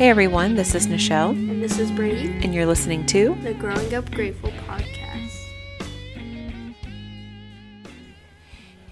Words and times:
Hey 0.00 0.08
everyone, 0.08 0.54
this 0.54 0.74
is 0.74 0.86
Nichelle, 0.86 1.32
And 1.32 1.62
this 1.62 1.78
is 1.78 1.90
Brady, 1.90 2.30
and 2.42 2.54
you're 2.54 2.64
listening 2.64 3.04
to 3.04 3.36
the 3.42 3.52
Growing 3.52 3.92
Up 3.94 4.10
Grateful 4.10 4.48
podcast. 4.66 5.38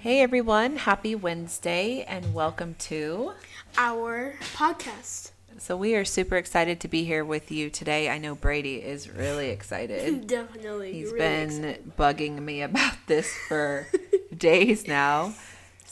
Hey 0.01 0.21
everyone, 0.21 0.77
happy 0.77 1.15
Wednesday, 1.15 2.05
and 2.07 2.35
welcome 2.35 2.75
to. 2.81 3.33
Our 3.79 4.35
podcast. 4.55 5.31
So, 5.57 5.79
we 5.79 5.95
are 5.95 6.05
super 6.05 6.37
excited 6.37 6.79
to 6.81 6.89
be 6.89 7.05
here 7.05 7.25
with 7.25 7.51
you 7.51 7.71
today. 7.71 8.11
I 8.11 8.19
know 8.19 8.35
Brady 8.35 8.75
is 8.75 9.09
really 9.09 9.49
excited. 9.49 10.27
Definitely. 10.27 10.93
He's 10.93 11.07
really 11.11 11.19
been 11.19 11.65
excited. 11.65 11.97
bugging 11.97 12.43
me 12.43 12.61
about 12.61 12.97
this 13.07 13.33
for 13.49 13.87
days 14.37 14.87
now. 14.87 15.33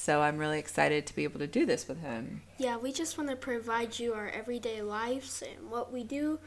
So, 0.06 0.22
I'm 0.22 0.38
really 0.38 0.60
excited 0.60 1.04
to 1.06 1.16
be 1.16 1.24
able 1.24 1.40
to 1.40 1.48
do 1.48 1.66
this 1.66 1.88
with 1.88 2.00
him. 2.00 2.42
Yeah, 2.58 2.76
we 2.76 2.92
just 2.92 3.18
want 3.18 3.28
to 3.30 3.34
provide 3.34 3.98
you 3.98 4.14
our 4.14 4.28
everyday 4.28 4.80
lives 4.80 5.42
and 5.42 5.68
what 5.68 5.92
we 5.92 6.04
do 6.04 6.38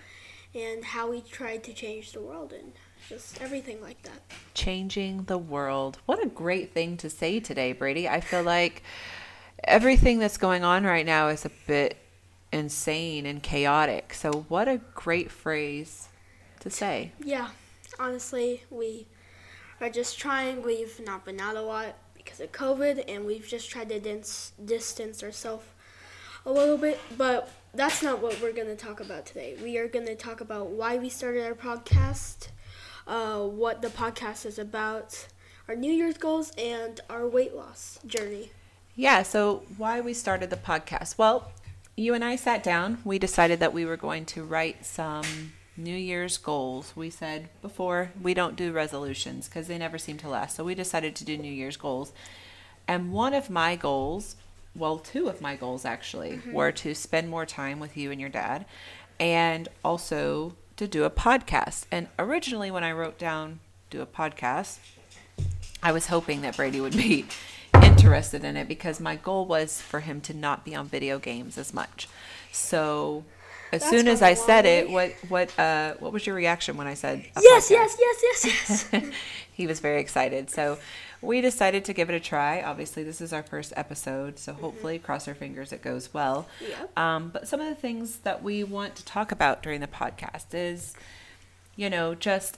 and 0.56 0.82
how 0.82 1.12
we 1.12 1.20
try 1.20 1.58
to 1.58 1.74
change 1.74 2.14
the 2.14 2.22
world 2.22 2.54
and 2.54 2.72
just 3.10 3.42
everything 3.42 3.82
like 3.82 4.02
that. 4.04 4.22
Changing 4.54 5.26
the 5.26 5.38
world. 5.38 5.98
What 6.06 6.24
a 6.24 6.30
great 6.30 6.74
thing 6.74 6.96
to 7.00 7.10
say 7.10 7.42
today, 7.42 7.74
Brady. 7.74 8.08
I 8.08 8.22
feel 8.22 8.44
like 8.44 8.82
everything 9.66 10.20
that's 10.20 10.38
going 10.38 10.64
on 10.64 10.86
right 10.86 11.06
now 11.06 11.28
is 11.28 11.44
a 11.44 11.52
bit 11.68 11.98
insane 12.54 13.26
and 13.26 13.44
chaotic. 13.44 14.14
So, 14.14 14.46
what 14.48 14.70
a 14.70 14.80
great 14.96 15.30
phrase 15.30 16.08
to 16.62 16.70
say. 16.70 17.12
Yeah, 17.22 17.50
honestly, 18.00 18.64
we 18.70 19.08
are 19.82 19.90
just 19.90 20.18
trying. 20.18 20.64
We've 20.64 20.98
not 21.06 21.26
been 21.26 21.42
out 21.42 21.58
a 21.58 21.62
lot 21.62 21.98
because 22.30 22.42
of 22.42 22.52
COVID, 22.52 23.04
and 23.08 23.26
we've 23.26 23.48
just 23.48 23.70
tried 23.70 23.90
to 23.90 24.00
dins- 24.00 24.52
distance 24.64 25.24
ourselves 25.24 25.66
a 26.46 26.52
little 26.52 26.78
bit. 26.78 27.00
But 27.18 27.50
that's 27.74 28.04
not 28.04 28.22
what 28.22 28.40
we're 28.42 28.54
going 28.54 28.68
to 28.68 28.76
talk 28.76 29.00
about 29.00 29.26
today. 29.26 29.58
We 29.62 29.78
are 29.78 29.88
going 29.88 30.06
to 30.06 30.16
talk 30.16 30.40
about 30.40 30.68
why 30.68 30.98
we 30.98 31.10
started 31.10 31.44
our 31.44 31.56
podcast, 31.56 32.50
uh, 33.08 33.40
what 33.40 33.82
the 33.82 33.88
podcast 33.88 34.46
is 34.46 34.60
about, 34.60 35.28
our 35.68 35.76
New 35.76 35.92
Year's 35.92 36.18
goals, 36.18 36.52
and 36.58 37.00
our 37.10 37.28
weight 37.28 37.56
loss 37.56 38.00
journey. 38.06 38.52
Yeah, 38.96 39.24
so 39.24 39.64
why 39.78 40.00
we 40.02 40.14
started 40.14 40.50
the 40.50 40.58
podcast? 40.58 41.18
Well, 41.18 41.52
you 41.96 42.14
and 42.14 42.24
I 42.24 42.36
sat 42.36 42.64
down. 42.64 43.00
We 43.04 43.18
decided 43.18 43.60
that 43.60 43.74
we 43.74 43.86
were 43.86 43.98
going 43.98 44.26
to 44.28 44.44
write 44.44 44.86
some 44.86 45.54
New 45.80 45.96
Year's 45.96 46.38
goals. 46.38 46.94
We 46.96 47.10
said 47.10 47.50
before 47.62 48.12
we 48.22 48.34
don't 48.34 48.56
do 48.56 48.72
resolutions 48.72 49.48
because 49.48 49.68
they 49.68 49.78
never 49.78 49.98
seem 49.98 50.18
to 50.18 50.30
last. 50.30 50.56
So 50.56 50.64
we 50.64 50.76
decided 50.76 51.16
to 51.16 51.26
do 51.26 51.38
New 51.38 51.52
Year's 51.52 51.78
goals. 51.78 52.12
And 52.88 53.12
one 53.12 53.34
of 53.34 53.50
my 53.50 53.76
goals, 53.76 54.36
well, 54.76 54.98
two 54.98 55.30
of 55.30 55.42
my 55.42 55.56
goals 55.56 55.86
actually, 55.86 56.32
mm-hmm. 56.32 56.54
were 56.54 56.72
to 56.74 56.94
spend 56.94 57.30
more 57.30 57.46
time 57.46 57.80
with 57.80 57.96
you 57.96 58.12
and 58.12 58.20
your 58.20 58.30
dad 58.30 58.66
and 59.20 59.70
also 59.84 60.54
to 60.76 60.88
do 60.88 61.04
a 61.04 61.10
podcast. 61.10 61.86
And 61.92 62.08
originally, 62.18 62.72
when 62.72 62.84
I 62.84 62.92
wrote 62.92 63.18
down 63.18 63.60
do 63.90 64.02
a 64.02 64.06
podcast, 64.06 64.80
I 65.82 65.92
was 65.92 66.08
hoping 66.08 66.42
that 66.42 66.58
Brady 66.58 66.82
would 66.82 66.96
be 66.96 67.26
interested 67.84 68.44
in 68.44 68.58
it 68.58 68.68
because 68.68 69.00
my 69.00 69.16
goal 69.16 69.46
was 69.46 69.82
for 69.82 70.02
him 70.02 70.22
to 70.22 70.34
not 70.34 70.66
be 70.66 70.76
on 70.76 70.88
video 70.88 71.20
games 71.20 71.58
as 71.58 71.74
much. 71.74 72.08
So 72.52 73.24
as 73.72 73.82
That's 73.82 73.90
soon 73.90 74.08
as 74.08 74.22
I 74.22 74.34
said 74.34 74.66
it, 74.66 74.90
what 74.90 75.12
what 75.28 75.58
uh 75.60 75.94
what 76.00 76.12
was 76.14 76.26
your 76.26 76.36
reaction 76.36 76.78
when 76.78 76.88
I 76.88 76.94
said 76.94 77.24
Yes, 77.40 77.70
yes, 77.70 77.98
yes, 78.00 78.24
yes, 78.24 78.90
yes. 78.92 79.06
he 79.52 79.68
was 79.68 79.80
very 79.80 80.00
excited. 80.00 80.50
So 80.50 80.78
we 81.22 81.42
decided 81.42 81.84
to 81.86 81.94
give 81.94 82.10
it 82.10 82.16
a 82.16 82.20
try. 82.20 82.62
Obviously, 82.62 83.04
this 83.04 83.20
is 83.20 83.34
our 83.34 83.44
first 83.44 83.74
episode, 83.76 84.40
so 84.40 84.54
hopefully, 84.54 85.00
cross 85.00 85.28
our 85.28 85.36
fingers 85.36 85.74
it 85.74 85.82
goes 85.82 86.14
well. 86.14 86.48
Yep. 86.62 86.98
Um, 86.98 87.30
but 87.30 87.48
some 87.48 87.60
of 87.60 87.68
the 87.68 87.76
things 87.76 88.20
that 88.20 88.42
we 88.42 88.64
want 88.64 88.96
to 88.96 89.06
talk 89.06 89.32
about 89.32 89.62
during 89.62 89.82
the 89.82 89.88
podcast 89.88 90.54
is, 90.54 90.94
you 91.76 91.90
know, 91.90 92.16
just 92.16 92.58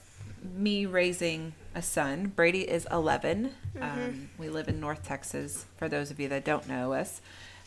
me 0.54 0.86
raising 0.86 1.54
a 1.74 1.82
son. 1.82 2.26
Brady 2.34 2.62
is 2.62 2.86
11. 2.90 3.52
Um, 3.80 4.30
we 4.38 4.48
live 4.48 4.68
in 4.68 4.80
North 4.80 5.02
Texas, 5.02 5.66
for 5.76 5.88
those 5.88 6.10
of 6.10 6.20
you 6.20 6.28
that 6.28 6.44
don't 6.44 6.68
know 6.68 6.92
us. 6.92 7.20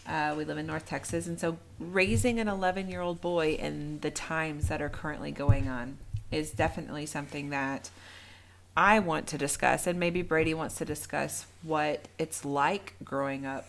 Uh, 0.07 0.35
we 0.37 0.45
live 0.45 0.57
in 0.57 0.67
North 0.67 0.85
Texas. 0.85 1.27
And 1.27 1.39
so 1.39 1.57
raising 1.79 2.39
an 2.39 2.47
11 2.47 2.89
year 2.89 3.01
old 3.01 3.21
boy 3.21 3.53
in 3.53 3.99
the 4.01 4.11
times 4.11 4.67
that 4.67 4.81
are 4.81 4.89
currently 4.89 5.31
going 5.31 5.67
on 5.67 5.97
is 6.31 6.51
definitely 6.51 7.05
something 7.05 7.49
that 7.49 7.89
I 8.77 8.99
want 8.99 9.27
to 9.27 9.37
discuss. 9.37 9.87
And 9.87 9.99
maybe 9.99 10.21
Brady 10.21 10.53
wants 10.53 10.75
to 10.75 10.85
discuss 10.85 11.47
what 11.63 12.07
it's 12.19 12.45
like 12.45 12.93
growing 13.03 13.45
up 13.45 13.67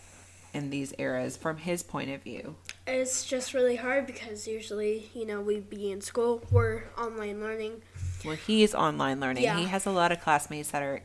in 0.53 0.71
these 0.71 0.95
eras 0.99 1.37
from 1.37 1.59
his 1.59 1.83
point 1.83 2.11
of 2.11 2.23
view. 2.23 2.57
It's 2.87 3.25
just 3.25 3.53
really 3.53 3.77
hard 3.77 4.07
because 4.07 4.47
usually, 4.47 5.11
you 5.15 5.27
know, 5.27 5.41
we 5.41 5.61
be 5.61 5.91
in 5.91 6.01
school, 6.01 6.43
we're 6.51 6.85
online 6.97 7.41
learning. 7.41 7.83
Well, 8.25 8.37
he's 8.37 8.75
online 8.75 9.21
learning. 9.21 9.43
Yeah. 9.43 9.59
He 9.59 9.67
has 9.67 9.87
a 9.87 9.91
lot 9.91 10.13
of 10.13 10.21
classmates 10.21 10.71
that 10.71 10.83
are 10.83 11.03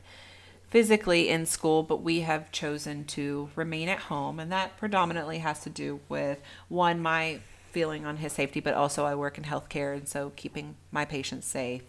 physically 0.72 1.30
in 1.30 1.46
school, 1.46 1.84
but 1.84 2.02
we 2.02 2.22
have 2.22 2.52
chosen 2.52 3.04
to 3.04 3.50
remain 3.56 3.90
at 3.90 4.00
home. 4.00 4.40
And 4.40 4.52
that 4.52 4.78
predominantly 4.78 5.40
has 5.40 5.59
to 5.62 5.70
do 5.70 6.00
with 6.09 6.42
one, 6.70 7.00
my 7.02 7.42
feeling 7.72 8.06
on 8.06 8.18
his 8.18 8.34
safety, 8.34 8.62
but 8.62 8.74
also 8.74 9.06
I 9.06 9.14
work 9.14 9.38
in 9.38 9.44
healthcare. 9.44 9.96
And 9.96 10.08
so 10.08 10.32
keeping 10.36 10.76
my 10.92 11.06
patients 11.06 11.46
safe. 11.46 11.84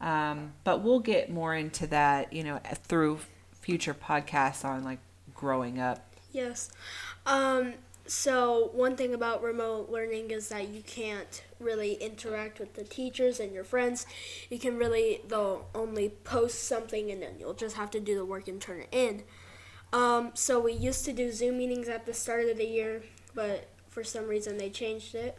Um, 0.00 0.52
but 0.62 0.82
we'll 0.82 1.00
get 1.00 1.30
more 1.30 1.54
into 1.54 1.86
that, 1.88 2.32
you 2.32 2.44
know, 2.44 2.60
through 2.74 3.20
future 3.52 3.94
podcasts 3.94 4.64
on 4.64 4.84
like 4.84 4.98
growing 5.34 5.80
up. 5.80 6.14
Yes. 6.32 6.70
Um, 7.24 7.74
so 8.06 8.70
one 8.72 8.96
thing 8.96 9.14
about 9.14 9.42
remote 9.42 9.90
learning 9.90 10.30
is 10.30 10.48
that 10.48 10.68
you 10.68 10.82
can't 10.82 11.42
really 11.60 11.94
interact 11.94 12.58
with 12.58 12.74
the 12.74 12.84
teachers 12.84 13.38
and 13.38 13.52
your 13.52 13.64
friends. 13.64 14.06
You 14.50 14.58
can 14.58 14.76
really 14.76 15.20
they'll 15.28 15.66
only 15.74 16.08
post 16.08 16.64
something 16.64 17.10
and 17.10 17.22
then 17.22 17.34
you'll 17.38 17.54
just 17.54 17.76
have 17.76 17.90
to 17.92 18.00
do 18.00 18.16
the 18.16 18.24
work 18.24 18.48
and 18.48 18.60
turn 18.60 18.80
it 18.80 18.88
in. 18.90 19.22
Um, 19.92 20.32
so 20.34 20.58
we 20.58 20.72
used 20.72 21.04
to 21.04 21.12
do 21.12 21.30
Zoom 21.30 21.58
meetings 21.58 21.88
at 21.88 22.06
the 22.06 22.14
start 22.14 22.46
of 22.48 22.56
the 22.56 22.66
year, 22.66 23.02
but 23.34 23.68
for 23.88 24.02
some 24.02 24.26
reason 24.26 24.56
they 24.56 24.70
changed 24.70 25.14
it. 25.14 25.38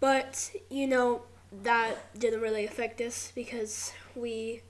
But 0.00 0.52
you 0.70 0.86
know 0.86 1.22
that 1.62 2.18
didn't 2.18 2.40
really 2.40 2.64
affect 2.64 3.00
us 3.00 3.32
because 3.34 3.92
we 4.14 4.62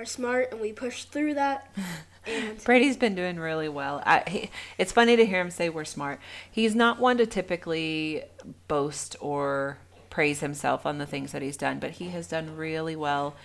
are 0.00 0.06
smart 0.06 0.48
and 0.50 0.60
we 0.60 0.72
push 0.72 1.04
through 1.04 1.34
that. 1.34 1.70
And 2.26 2.62
Brady's 2.64 2.98
been 2.98 3.14
doing 3.14 3.40
really 3.40 3.70
well. 3.70 4.02
I, 4.04 4.22
he, 4.28 4.50
it's 4.76 4.92
funny 4.92 5.16
to 5.16 5.24
hear 5.24 5.40
him 5.40 5.50
say 5.50 5.70
we're 5.70 5.86
smart. 5.86 6.20
He's 6.50 6.74
not 6.74 7.00
one 7.00 7.16
to 7.16 7.24
typically 7.24 8.24
boast 8.68 9.16
or 9.20 9.78
praise 10.10 10.40
himself 10.40 10.84
on 10.84 10.98
the 10.98 11.06
things 11.06 11.32
that 11.32 11.40
he's 11.40 11.56
done, 11.56 11.78
but 11.78 11.92
he 11.92 12.10
has 12.10 12.26
done 12.26 12.56
really 12.56 12.94
well 12.94 13.36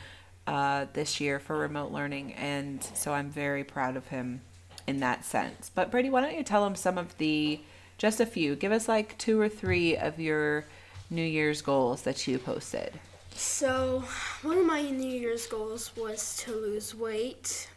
uh, 0.45 0.87
this 0.91 1.21
year 1.21 1.39
for 1.39 1.57
remote 1.57 1.93
learning, 1.93 2.33
and 2.33 2.83
so 2.83 3.13
I'm 3.13 3.29
very 3.29 3.63
proud 3.63 3.95
of 3.95 4.09
him 4.09 4.41
in 4.85 4.99
that 4.99 5.23
sense. 5.23 5.71
But 5.73 5.89
Brady, 5.89 6.09
why 6.09 6.19
don't 6.19 6.35
you 6.35 6.43
tell 6.43 6.67
him 6.67 6.75
some 6.75 6.97
of 6.97 7.17
the, 7.17 7.61
just 7.97 8.19
a 8.19 8.25
few, 8.25 8.57
give 8.57 8.73
us 8.73 8.89
like 8.89 9.17
two 9.17 9.39
or 9.39 9.47
three 9.47 9.95
of 9.95 10.19
your 10.19 10.65
New 11.09 11.23
Year's 11.23 11.61
goals 11.61 12.01
that 12.01 12.27
you 12.27 12.37
posted. 12.37 12.99
So, 13.37 14.05
one 14.43 14.59
of 14.59 14.65
my 14.65 14.81
New 14.81 15.09
Year's 15.09 15.45
goals 15.45 15.91
was 15.97 16.37
to 16.37 16.51
lose 16.51 16.95
weight, 16.95 17.69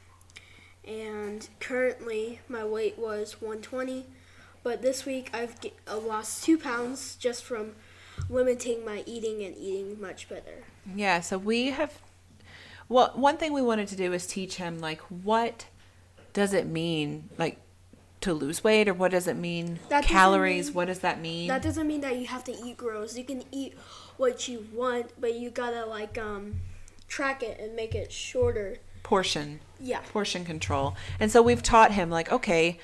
and 0.87 1.49
currently 1.59 2.39
my 2.49 2.65
weight 2.65 2.97
was 2.97 3.43
120. 3.43 4.07
But 4.63 4.83
this 4.83 5.05
week 5.05 5.31
I've 5.35 5.61
ge- 5.61 5.73
uh, 5.91 5.99
lost 5.99 6.45
two 6.45 6.59
pounds 6.59 7.17
just 7.17 7.43
from 7.43 7.73
limiting 8.31 8.85
my 8.85 9.03
eating 9.05 9.43
and 9.43 9.57
eating 9.57 10.01
much 10.01 10.29
better. 10.29 10.65
Yeah, 10.95 11.21
so 11.21 11.39
we 11.39 11.71
have 11.71 12.01
well, 12.89 13.13
one 13.15 13.37
thing 13.37 13.53
we 13.53 13.61
wanted 13.61 13.89
to 13.89 13.97
do 13.97 14.13
is 14.13 14.27
teach 14.27 14.57
him 14.57 14.79
like 14.79 15.01
what 15.03 15.67
does 16.33 16.53
it 16.53 16.67
mean 16.67 17.29
like 17.37 17.59
to 18.21 18.35
lose 18.35 18.65
weight 18.65 18.89
or 18.89 18.95
what 18.95 19.11
does 19.13 19.27
it 19.29 19.37
mean 19.37 19.79
That 19.89 20.05
calories, 20.05 20.67
mean- 20.67 20.75
what 20.75 20.87
does 20.89 20.99
that 21.01 21.21
mean? 21.21 21.49
That 21.49 21.63
doesn't 21.63 21.87
mean 21.87 22.01
that 22.01 22.17
you 22.19 22.27
have 22.27 22.45
to 22.45 22.53
eat 22.53 22.77
gross. 22.77 23.17
You 23.17 23.25
can 23.25 23.45
eat 23.53 23.75
what 24.17 24.49
you 24.49 24.67
want, 24.73 25.13
but 25.21 25.35
you 25.35 25.51
gotta 25.51 25.87
like 25.87 26.19
um 26.19 26.57
track 27.07 27.43
it 27.43 27.59
and 27.61 27.75
make 27.77 27.95
it 27.95 28.11
shorter. 28.13 28.79
portion 29.03 29.61
Yeah. 29.81 30.01
portion 30.13 30.45
control. 30.45 30.97
And 31.21 31.31
so 31.31 31.41
we've 31.43 31.63
taught 31.63 31.93
him 31.93 32.11
like 32.11 32.31
okay, 32.33 32.79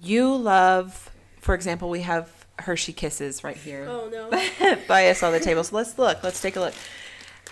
you 0.00 0.34
love 0.36 1.10
for 1.40 1.54
example, 1.54 1.90
we 1.90 2.02
have 2.02 2.30
Hershey 2.60 2.92
Kisses 2.92 3.42
right 3.42 3.56
here. 3.56 3.86
Oh 3.88 4.08
no. 4.10 4.30
by 4.88 5.08
us 5.08 5.22
on 5.22 5.32
the 5.32 5.40
table. 5.40 5.64
So 5.64 5.76
let's 5.76 5.98
look. 5.98 6.22
Let's 6.22 6.40
take 6.40 6.56
a 6.56 6.60
look. 6.60 6.74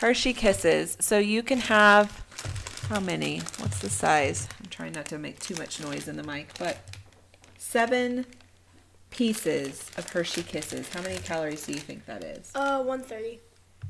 Hershey 0.00 0.32
Kisses. 0.32 0.96
So 1.00 1.18
you 1.18 1.42
can 1.42 1.58
have 1.58 2.24
how 2.88 3.00
many? 3.00 3.38
What's 3.58 3.78
the 3.80 3.88
size? 3.90 4.48
I'm 4.60 4.68
trying 4.68 4.92
not 4.92 5.06
to 5.06 5.18
make 5.18 5.38
too 5.40 5.54
much 5.56 5.80
noise 5.80 6.08
in 6.08 6.16
the 6.16 6.22
mic, 6.22 6.50
but 6.58 6.78
seven 7.62 8.26
pieces 9.10 9.90
of 9.96 10.08
Hershey 10.10 10.42
Kisses. 10.42 10.88
How 10.92 11.00
many 11.00 11.18
calories 11.18 11.64
do 11.64 11.72
you 11.72 11.78
think 11.78 12.04
that 12.06 12.24
is? 12.24 12.50
Uh, 12.54 12.82
130. 12.82 13.40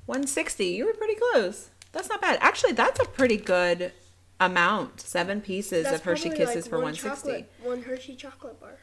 160. 0.06 0.64
You 0.66 0.86
were 0.86 0.92
pretty 0.92 1.14
close. 1.32 1.70
That's 1.92 2.08
not 2.08 2.20
bad. 2.20 2.38
Actually, 2.40 2.72
that's 2.72 3.00
a 3.00 3.04
pretty 3.06 3.38
good 3.38 3.92
amount. 4.38 5.00
Seven 5.00 5.40
pieces 5.40 5.84
That's 5.84 5.96
of 5.96 6.02
Hershey 6.02 6.30
Kisses 6.30 6.64
like 6.64 6.70
for 6.70 6.76
one 6.76 6.92
160. 6.92 7.28
chocolate- 7.28 7.52
one 7.62 7.82
Hershey 7.82 8.14
chocolate 8.14 8.60
bar. 8.60 8.78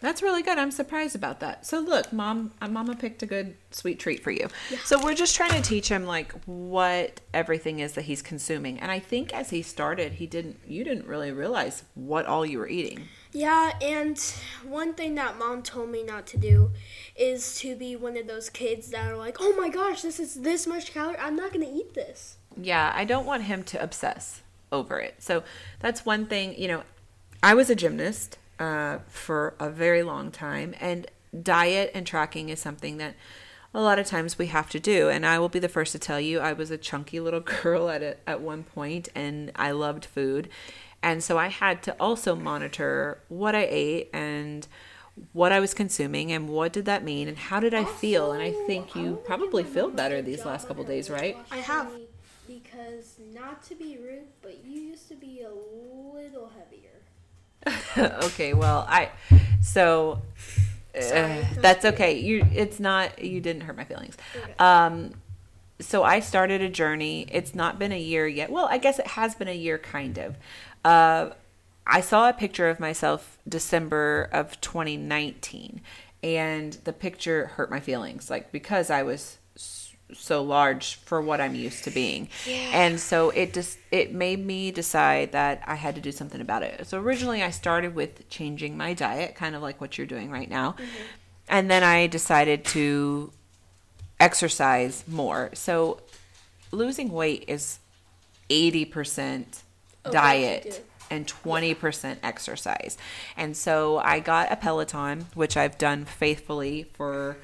That's 0.00 0.22
really 0.22 0.42
good. 0.42 0.58
I'm 0.58 0.70
surprised 0.70 1.16
about 1.16 1.40
that. 1.40 1.66
So 1.66 1.80
look, 1.80 2.12
mom, 2.12 2.52
uh, 2.60 2.68
mama 2.68 2.94
picked 2.94 3.22
a 3.22 3.26
good 3.26 3.56
sweet 3.70 3.98
treat 3.98 4.22
for 4.22 4.30
you. 4.30 4.48
So 4.84 5.02
we're 5.02 5.14
just 5.14 5.34
trying 5.34 5.50
to 5.50 5.62
teach 5.62 5.88
him 5.88 6.04
like 6.04 6.32
what 6.44 7.20
everything 7.34 7.80
is 7.80 7.94
that 7.94 8.02
he's 8.02 8.22
consuming. 8.22 8.78
And 8.78 8.90
I 8.90 9.00
think 9.00 9.34
as 9.34 9.50
he 9.50 9.62
started, 9.62 10.12
he 10.14 10.26
didn't 10.26 10.58
you 10.66 10.84
didn't 10.84 11.06
really 11.06 11.32
realize 11.32 11.82
what 11.94 12.26
all 12.26 12.46
you 12.46 12.58
were 12.58 12.68
eating. 12.68 13.08
Yeah, 13.32 13.72
and 13.82 14.18
one 14.64 14.94
thing 14.94 15.14
that 15.16 15.38
mom 15.38 15.62
told 15.62 15.90
me 15.90 16.02
not 16.02 16.26
to 16.28 16.38
do 16.38 16.70
is 17.14 17.58
to 17.60 17.76
be 17.76 17.94
one 17.94 18.16
of 18.16 18.26
those 18.26 18.48
kids 18.48 18.88
that 18.90 19.10
are 19.10 19.16
like, 19.16 19.36
"Oh 19.40 19.54
my 19.54 19.68
gosh, 19.68 20.00
this 20.00 20.18
is 20.18 20.36
this 20.36 20.66
much 20.66 20.94
calorie. 20.94 21.18
I'm 21.18 21.36
not 21.36 21.52
going 21.52 21.66
to 21.66 21.70
eat 21.72 21.94
this." 21.94 22.38
Yeah, 22.56 22.90
I 22.94 23.04
don't 23.04 23.26
want 23.26 23.42
him 23.42 23.62
to 23.64 23.82
obsess 23.82 24.42
over 24.72 24.98
it. 24.98 25.22
So 25.22 25.42
that's 25.80 26.04
one 26.04 26.26
thing, 26.26 26.54
you 26.58 26.68
know, 26.68 26.82
I 27.42 27.54
was 27.54 27.70
a 27.70 27.74
gymnast 27.74 28.38
uh, 28.58 28.98
for 29.08 29.54
a 29.58 29.70
very 29.70 30.02
long 30.02 30.30
time, 30.30 30.74
and 30.80 31.06
diet 31.42 31.90
and 31.94 32.06
tracking 32.06 32.48
is 32.48 32.60
something 32.60 32.96
that 32.98 33.14
a 33.74 33.80
lot 33.80 33.98
of 33.98 34.06
times 34.06 34.38
we 34.38 34.46
have 34.46 34.70
to 34.70 34.80
do. 34.80 35.08
And 35.08 35.26
I 35.26 35.38
will 35.38 35.50
be 35.50 35.58
the 35.58 35.68
first 35.68 35.92
to 35.92 35.98
tell 35.98 36.20
you, 36.20 36.40
I 36.40 36.52
was 36.54 36.70
a 36.70 36.78
chunky 36.78 37.20
little 37.20 37.40
girl 37.62 37.88
at 37.88 38.02
a, 38.02 38.16
at 38.28 38.40
one 38.40 38.64
point, 38.64 39.08
and 39.14 39.52
I 39.56 39.72
loved 39.72 40.04
food, 40.04 40.48
and 41.02 41.22
so 41.22 41.38
I 41.38 41.48
had 41.48 41.82
to 41.84 41.96
also 42.00 42.34
monitor 42.34 43.20
what 43.28 43.54
I 43.54 43.66
ate 43.70 44.10
and 44.12 44.66
what 45.32 45.52
I 45.52 45.60
was 45.60 45.74
consuming 45.74 46.32
and 46.32 46.48
what 46.48 46.72
did 46.72 46.84
that 46.86 47.04
mean 47.04 47.28
and 47.28 47.36
how 47.36 47.60
did 47.60 47.74
I 47.74 47.84
feel. 47.84 48.32
And 48.32 48.42
I 48.42 48.52
think 48.66 48.94
you 48.94 49.20
probably 49.24 49.64
feel 49.64 49.90
better 49.90 50.22
these 50.22 50.44
last 50.44 50.68
couple 50.68 50.84
days, 50.84 51.10
right? 51.10 51.36
I 51.50 51.58
have. 51.58 51.90
Because 52.46 53.16
not 53.34 53.62
to 53.64 53.74
be 53.74 53.98
rude, 53.98 54.28
but 54.42 54.64
you 54.64 54.80
used 54.80 55.08
to 55.08 55.14
be 55.14 55.42
a 55.42 55.50
little 55.50 56.50
heavier. 56.56 56.97
okay, 57.98 58.54
well, 58.54 58.86
I 58.88 59.10
so 59.60 60.22
uh, 60.96 61.00
Sorry. 61.00 61.46
that's 61.56 61.84
okay. 61.84 62.18
You 62.18 62.46
it's 62.52 62.80
not 62.80 63.22
you 63.22 63.40
didn't 63.40 63.62
hurt 63.62 63.76
my 63.76 63.84
feelings. 63.84 64.16
Um 64.58 65.14
so 65.80 66.02
I 66.02 66.20
started 66.20 66.60
a 66.60 66.68
journey. 66.68 67.26
It's 67.30 67.54
not 67.54 67.78
been 67.78 67.92
a 67.92 67.98
year 67.98 68.26
yet. 68.26 68.50
Well, 68.50 68.66
I 68.68 68.78
guess 68.78 68.98
it 68.98 69.06
has 69.06 69.34
been 69.34 69.48
a 69.48 69.54
year 69.56 69.78
kind 69.78 70.18
of. 70.18 70.36
Uh 70.84 71.30
I 71.86 72.00
saw 72.00 72.28
a 72.28 72.32
picture 72.32 72.68
of 72.68 72.80
myself 72.80 73.38
December 73.48 74.28
of 74.32 74.60
2019 74.60 75.80
and 76.22 76.74
the 76.84 76.92
picture 76.92 77.46
hurt 77.46 77.70
my 77.70 77.80
feelings 77.80 78.28
like 78.28 78.52
because 78.52 78.90
I 78.90 79.02
was 79.02 79.38
so 80.14 80.42
large 80.42 80.96
for 80.96 81.20
what 81.20 81.40
I'm 81.40 81.54
used 81.54 81.84
to 81.84 81.90
being. 81.90 82.28
And 82.72 82.98
so 82.98 83.30
it 83.30 83.52
just 83.52 83.78
it 83.90 84.12
made 84.12 84.44
me 84.44 84.70
decide 84.70 85.32
that 85.32 85.62
I 85.66 85.74
had 85.74 85.94
to 85.96 86.00
do 86.00 86.12
something 86.12 86.40
about 86.40 86.62
it. 86.62 86.86
So 86.86 86.98
originally 86.98 87.42
I 87.42 87.50
started 87.50 87.94
with 87.94 88.28
changing 88.28 88.76
my 88.76 88.94
diet, 88.94 89.34
kind 89.34 89.54
of 89.54 89.62
like 89.62 89.80
what 89.80 89.98
you're 89.98 90.06
doing 90.06 90.30
right 90.30 90.48
now. 90.48 90.76
And 91.48 91.70
then 91.70 91.82
I 91.82 92.06
decided 92.06 92.64
to 92.66 93.32
exercise 94.20 95.04
more. 95.06 95.50
So 95.54 96.00
losing 96.72 97.10
weight 97.10 97.44
is 97.46 97.78
80% 98.50 99.62
what 100.02 100.06
you 100.06 100.12
diet 100.12 100.84
and 101.10 101.26
20% 101.26 102.16
exercise. 102.22 102.98
And 103.36 103.56
so 103.56 103.98
I 103.98 104.20
got 104.20 104.52
a 104.52 104.56
Peloton, 104.56 105.26
which 105.34 105.56
I've 105.56 105.78
done 105.78 106.04
faithfully 106.04 106.84
for 106.94 107.38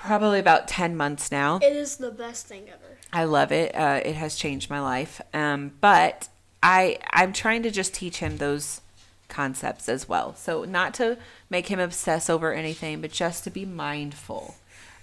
probably 0.00 0.38
about 0.38 0.68
10 0.68 0.96
months 0.96 1.30
now. 1.30 1.58
It 1.62 1.76
is 1.76 1.96
the 1.96 2.10
best 2.10 2.46
thing 2.46 2.68
ever. 2.68 2.98
I 3.12 3.24
love 3.24 3.52
it. 3.52 3.74
Uh, 3.74 4.00
it 4.04 4.14
has 4.14 4.36
changed 4.36 4.70
my 4.70 4.80
life. 4.80 5.20
Um, 5.34 5.72
but 5.80 6.28
I 6.62 6.98
I'm 7.10 7.32
trying 7.32 7.62
to 7.62 7.70
just 7.70 7.94
teach 7.94 8.18
him 8.18 8.36
those 8.36 8.80
concepts 9.28 9.88
as 9.88 10.08
well. 10.08 10.34
So 10.34 10.64
not 10.64 10.94
to 10.94 11.16
make 11.48 11.68
him 11.68 11.80
obsess 11.80 12.28
over 12.28 12.52
anything, 12.52 13.00
but 13.00 13.10
just 13.12 13.44
to 13.44 13.50
be 13.50 13.64
mindful 13.64 14.56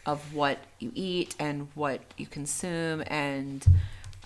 of 0.06 0.34
what 0.34 0.60
you 0.80 0.92
eat 0.96 1.36
and 1.40 1.68
what 1.76 2.02
you 2.18 2.26
consume 2.26 3.04
and 3.08 3.66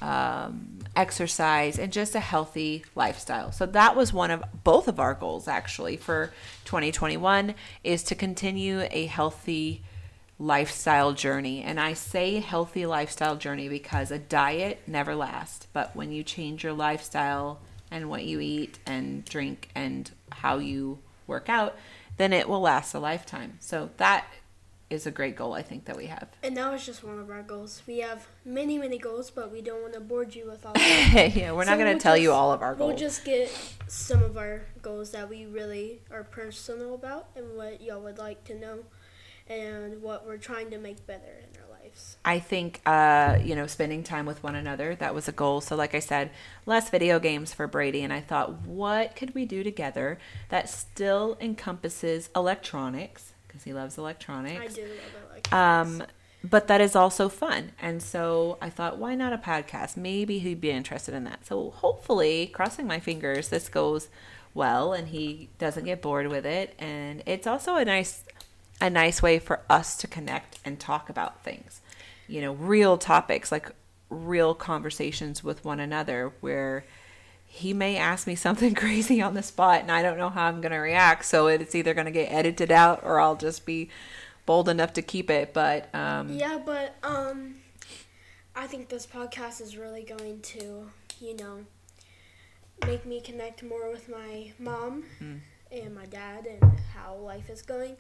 um, 0.02 0.80
exercise 0.96 1.78
and 1.78 1.92
just 1.94 2.16
a 2.16 2.20
healthy 2.20 2.84
lifestyle. 2.96 3.52
So 3.52 3.66
that 3.68 3.96
was 3.96 4.12
one 4.12 4.32
of 4.32 4.44
both 4.64 4.88
of 4.88 5.00
our 5.00 5.14
goals 5.14 5.48
actually 5.48 5.98
for 5.98 6.32
2021 6.66 7.56
is 7.84 8.04
to 8.04 8.16
continue 8.16 8.88
a 8.92 9.06
healthy 9.06 9.84
lifestyle 10.42 11.14
journey. 11.14 11.62
And 11.62 11.80
I 11.80 11.94
say 11.94 12.40
healthy 12.40 12.86
lifestyle 12.88 13.36
journey 13.36 13.70
because 13.70 14.10
a 14.10 14.18
diet 14.18 14.82
never 14.88 15.16
lasts, 15.16 15.68
but 15.72 15.96
when 15.96 16.12
you 16.12 16.24
change 16.24 16.64
your 16.64 16.74
lifestyle 16.74 17.60
and 17.92 18.10
what 18.10 18.24
you 18.24 18.40
eat 18.40 18.80
and 18.86 19.24
drink 19.24 19.70
and 19.76 20.10
how 20.32 20.58
you 20.58 20.98
work 21.28 21.48
out, 21.48 21.78
then 22.18 22.34
it 22.34 22.50
will 22.50 22.62
last 22.62 22.94
a 22.96 23.00
lifetime. 23.00 23.58
So 23.60 23.92
that 23.98 24.26
is 24.90 25.06
a 25.06 25.12
great 25.12 25.36
goal 25.36 25.54
I 25.54 25.62
think 25.62 25.86
that 25.86 25.96
we 25.96 26.08
have. 26.08 26.28
And 26.44 26.58
that 26.58 26.72
was 26.72 26.86
just 26.86 27.04
one 27.04 27.20
of 27.20 27.30
our 27.30 27.44
goals. 27.44 27.84
We 27.88 28.00
have 28.00 28.28
many, 28.44 28.80
many 28.80 28.98
goals, 28.98 29.30
but 29.30 29.52
we 29.52 29.62
don't 29.62 29.82
want 29.82 29.94
to 29.94 30.00
bore 30.00 30.24
you 30.24 30.48
with 30.48 30.66
all 30.66 30.72
of 30.76 30.82
them. 30.82 31.32
yeah, 31.36 31.52
we're 31.52 31.66
not 31.66 31.74
So 31.74 31.78
going 31.78 31.86
we'll 31.86 31.94
to 31.94 32.00
tell 32.00 32.18
you 32.18 32.32
all 32.32 32.52
of 32.52 32.64
our 32.64 32.74
goals. 32.74 32.90
We'll 32.90 32.98
just 32.98 33.24
get 33.24 33.50
some 33.88 34.24
of 34.24 34.38
our 34.38 34.64
goals 34.82 35.12
that 35.12 35.30
we 35.30 35.46
really 35.46 36.02
are 36.12 36.24
personal 36.24 36.96
about 36.96 37.28
and 37.36 37.56
what 37.56 37.82
y'all 37.82 38.02
would 38.02 38.18
like 38.18 38.44
to 38.46 38.56
know 38.60 38.80
and 39.48 40.02
what 40.02 40.26
we're 40.26 40.38
trying 40.38 40.70
to 40.72 40.78
make 40.78 41.06
better 41.06 41.40
in 41.40 41.62
our 41.62 41.70
lives. 41.84 42.18
I 42.24 42.40
think, 42.40 42.82
uh, 42.86 43.40
you 43.44 43.56
know, 43.56 43.68
spending 43.68 44.04
time 44.04 44.26
with 44.26 44.44
one 44.44 44.56
another, 44.56 44.96
that 44.96 45.14
was 45.14 45.28
a 45.28 45.32
goal. 45.32 45.62
So, 45.62 45.76
like 45.76 45.96
I 45.96 46.00
said, 46.00 46.32
less 46.66 46.90
video 46.90 47.20
games 47.20 47.54
for 47.54 47.68
Brady. 47.68 48.02
And 48.02 48.14
I 48.14 48.22
thought, 48.22 48.62
what 48.62 49.16
could 49.16 49.36
we 49.36 49.46
do 49.46 49.64
together 49.64 50.20
that 50.50 50.70
still 50.70 51.38
encompasses 51.42 52.30
electronics? 52.36 53.34
Because 53.48 53.64
he 53.64 53.74
loves 53.74 53.98
electronics. 53.98 54.62
I 54.62 54.68
do 54.68 54.84
love 54.84 55.32
like 55.34 55.54
Um, 55.54 56.04
but 56.44 56.68
that 56.68 56.82
is 56.82 56.96
also 56.96 57.30
fun. 57.30 57.72
And 57.82 58.02
so 58.02 58.58
I 58.62 58.70
thought, 58.70 58.98
why 58.98 59.16
not 59.16 59.34
a 59.34 59.38
podcast? 59.38 59.96
Maybe 59.98 60.40
he'd 60.40 60.62
be 60.62 60.72
interested 60.72 61.14
in 61.14 61.24
that. 61.26 61.46
So 61.46 61.72
hopefully, 61.72 62.48
crossing 62.48 62.88
my 62.88 63.00
fingers, 63.00 63.50
this 63.50 63.70
goes 63.70 64.08
well 64.54 64.94
and 64.94 65.10
he 65.10 65.50
doesn't 65.60 65.86
get 65.86 66.02
bored 66.02 66.28
with 66.28 66.46
it. 66.46 66.74
And 66.80 67.22
it's 67.26 67.48
also 67.48 67.76
a 67.76 67.86
nice 67.86 68.24
a 68.82 68.90
nice 68.90 69.22
way 69.22 69.40
for 69.40 69.62
us 69.70 69.96
to 69.98 70.08
connect 70.08 70.60
and 70.66 70.80
talk 70.80 71.10
about 71.10 71.44
things. 71.44 71.82
You 72.28 72.42
know, 72.42 72.54
real 72.54 72.98
topics 72.98 73.52
like 73.52 73.72
real 74.10 74.54
conversations 74.54 75.44
with 75.44 75.64
one 75.64 75.80
another 75.80 76.34
where 76.42 76.84
he 77.46 77.74
may 77.74 77.98
ask 77.98 78.28
me 78.28 78.36
something 78.36 78.74
crazy 78.76 79.22
on 79.22 79.34
the 79.34 79.44
spot 79.44 79.82
and 79.82 79.92
I 79.92 80.02
don't 80.02 80.18
know 80.18 80.30
how 80.30 80.48
I'm 80.48 80.62
going 80.62 80.72
to 80.72 80.78
react. 80.78 81.26
So 81.26 81.48
it's 81.48 81.76
either 81.76 81.94
going 81.94 82.06
to 82.06 82.12
get 82.12 82.32
edited 82.32 82.72
out 82.72 83.02
or 83.04 83.20
I'll 83.20 83.36
just 83.36 83.66
be 83.66 83.90
bold 84.46 84.68
enough 84.68 84.94
to 84.94 85.02
keep 85.02 85.30
it. 85.30 85.54
But 85.54 85.94
um, 85.94 86.30
Yeah, 86.30 86.60
but 86.66 86.96
um, 87.04 87.56
I 88.56 88.68
think 88.68 88.90
this 88.90 89.06
podcast 89.06 89.62
is 89.62 89.78
really 89.78 90.04
going 90.04 90.42
to, 90.42 90.90
you 91.20 91.36
know, 91.36 91.66
make 92.86 93.06
me 93.06 93.22
connect 93.22 93.64
more 93.64 93.92
with 93.92 94.10
my 94.10 94.52
mom 94.58 95.04
and 95.72 95.96
my 95.96 96.06
dad 96.06 96.48
and 96.48 96.80
how 96.94 97.16
life 97.16 97.50
is 97.50 97.62
going. 97.62 97.96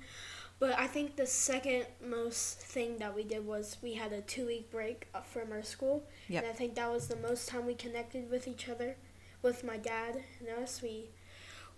But 0.61 0.77
I 0.77 0.85
think 0.85 1.15
the 1.15 1.25
second 1.25 1.87
most 2.07 2.59
thing 2.59 2.99
that 2.99 3.15
we 3.15 3.23
did 3.23 3.47
was 3.47 3.77
we 3.81 3.93
had 3.95 4.13
a 4.13 4.21
two 4.21 4.45
week 4.45 4.69
break 4.69 5.07
uh, 5.15 5.21
from 5.21 5.51
our 5.51 5.63
school. 5.63 6.03
Yep. 6.29 6.43
And 6.43 6.51
I 6.51 6.55
think 6.55 6.75
that 6.75 6.91
was 6.91 7.07
the 7.07 7.15
most 7.15 7.49
time 7.49 7.65
we 7.65 7.73
connected 7.73 8.29
with 8.29 8.47
each 8.47 8.69
other, 8.69 8.95
with 9.41 9.63
my 9.63 9.77
dad 9.77 10.23
and 10.39 10.63
us. 10.63 10.83
We 10.83 11.09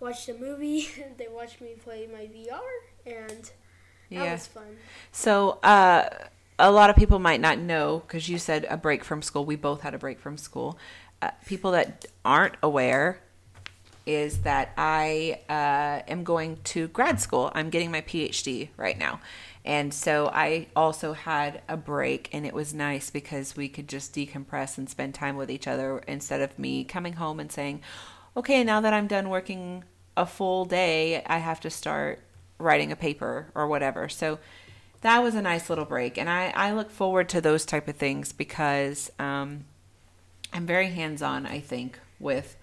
watched 0.00 0.28
a 0.28 0.34
movie, 0.34 0.86
they 1.16 1.28
watched 1.28 1.62
me 1.62 1.70
play 1.82 2.06
my 2.06 2.26
VR, 2.26 2.60
and 3.06 3.44
that 3.44 3.52
Yeah. 4.10 4.32
was 4.34 4.46
fun. 4.48 4.76
So, 5.12 5.58
uh, 5.62 6.10
a 6.58 6.70
lot 6.70 6.90
of 6.90 6.96
people 6.96 7.18
might 7.18 7.40
not 7.40 7.58
know 7.58 8.02
because 8.06 8.28
you 8.28 8.36
said 8.38 8.66
a 8.68 8.76
break 8.76 9.02
from 9.02 9.22
school. 9.22 9.46
We 9.46 9.56
both 9.56 9.80
had 9.80 9.94
a 9.94 9.98
break 9.98 10.20
from 10.20 10.36
school. 10.36 10.78
Uh, 11.22 11.30
people 11.46 11.70
that 11.70 12.04
aren't 12.22 12.56
aware 12.62 13.22
is 14.06 14.38
that 14.38 14.72
I 14.76 15.40
uh, 15.48 16.10
am 16.10 16.24
going 16.24 16.58
to 16.64 16.88
grad 16.88 17.20
school. 17.20 17.50
I'm 17.54 17.70
getting 17.70 17.90
my 17.90 18.02
PhD 18.02 18.68
right 18.76 18.98
now. 18.98 19.20
And 19.64 19.94
so 19.94 20.30
I 20.32 20.66
also 20.76 21.14
had 21.14 21.62
a 21.68 21.76
break, 21.76 22.28
and 22.32 22.44
it 22.44 22.52
was 22.52 22.74
nice 22.74 23.08
because 23.08 23.56
we 23.56 23.68
could 23.68 23.88
just 23.88 24.14
decompress 24.14 24.76
and 24.76 24.90
spend 24.90 25.14
time 25.14 25.36
with 25.36 25.50
each 25.50 25.66
other 25.66 25.98
instead 26.06 26.42
of 26.42 26.58
me 26.58 26.84
coming 26.84 27.14
home 27.14 27.40
and 27.40 27.50
saying, 27.50 27.80
okay, 28.36 28.62
now 28.62 28.82
that 28.82 28.92
I'm 28.92 29.06
done 29.06 29.30
working 29.30 29.84
a 30.18 30.26
full 30.26 30.66
day, 30.66 31.22
I 31.24 31.38
have 31.38 31.60
to 31.60 31.70
start 31.70 32.20
writing 32.58 32.92
a 32.92 32.96
paper 32.96 33.46
or 33.54 33.66
whatever. 33.66 34.08
So 34.10 34.38
that 35.00 35.22
was 35.22 35.34
a 35.34 35.42
nice 35.42 35.70
little 35.70 35.84
break. 35.86 36.18
And 36.18 36.28
I, 36.28 36.52
I 36.54 36.72
look 36.72 36.90
forward 36.90 37.28
to 37.30 37.40
those 37.40 37.64
type 37.64 37.88
of 37.88 37.96
things 37.96 38.32
because 38.32 39.10
um, 39.18 39.64
I'm 40.52 40.66
very 40.66 40.88
hands 40.88 41.22
on, 41.22 41.46
I 41.46 41.60
think, 41.60 41.98
with 42.18 42.56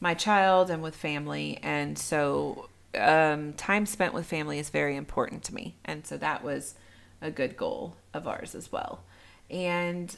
my 0.00 0.14
child 0.14 0.70
and 0.70 0.82
with 0.82 0.94
family. 0.94 1.58
And 1.62 1.98
so 1.98 2.68
um, 2.94 3.52
time 3.54 3.86
spent 3.86 4.14
with 4.14 4.26
family 4.26 4.58
is 4.58 4.70
very 4.70 4.96
important 4.96 5.42
to 5.44 5.54
me. 5.54 5.74
And 5.84 6.06
so 6.06 6.16
that 6.18 6.42
was 6.44 6.74
a 7.20 7.30
good 7.30 7.56
goal 7.56 7.96
of 8.14 8.26
ours 8.28 8.54
as 8.54 8.70
well. 8.70 9.00
And 9.50 10.14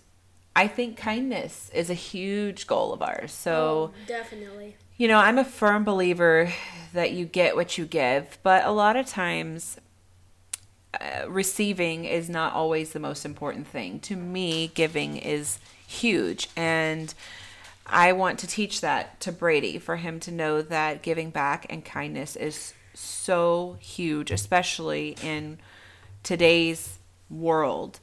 I 0.57 0.67
think 0.67 0.97
kindness 0.97 1.71
is 1.73 1.91
a 1.91 1.95
huge 1.95 2.67
goal 2.67 2.93
of 2.93 3.03
ours. 3.03 3.31
So, 3.33 3.93
Oh, 3.93 4.07
definitely. 4.07 4.77
you 4.97 5.07
know, 5.07 5.19
I'm 5.19 5.39
a 5.39 5.45
firm 5.45 5.85
believer 5.85 6.53
that 6.93 7.13
you 7.13 7.25
get 7.27 7.55
what 7.55 7.79
you 7.79 7.85
give, 7.87 8.39
but 8.43 8.65
a 8.65 8.71
lot 8.73 8.97
of 8.97 9.07
times 9.07 9.79
uh, 11.01 11.29
receiving 11.29 12.05
is 12.05 12.29
not 12.29 12.55
always 12.55 12.93
the 12.93 12.99
most 13.01 13.25
important 13.25 13.67
thing. 13.69 14.01
To 14.01 14.17
me, 14.17 14.69
giving 14.75 15.17
is 15.17 15.59
huge. 15.87 16.49
And 16.57 17.13
I 17.89 18.13
want 18.13 18.39
to 18.41 18.47
teach 18.47 18.81
that 18.83 19.21
to 19.21 19.33
Brady 19.33 19.79
for 19.79 19.97
him 19.97 20.21
to 20.21 20.31
know 20.31 20.63
that 20.63 21.03
giving 21.03 21.31
back 21.31 21.67
and 21.71 21.85
kindness 21.85 22.37
is 22.37 22.75
so 22.95 23.77
huge, 23.81 24.31
especially 24.31 25.17
in 25.23 25.59
today's 26.23 26.99
world. 27.31 28.01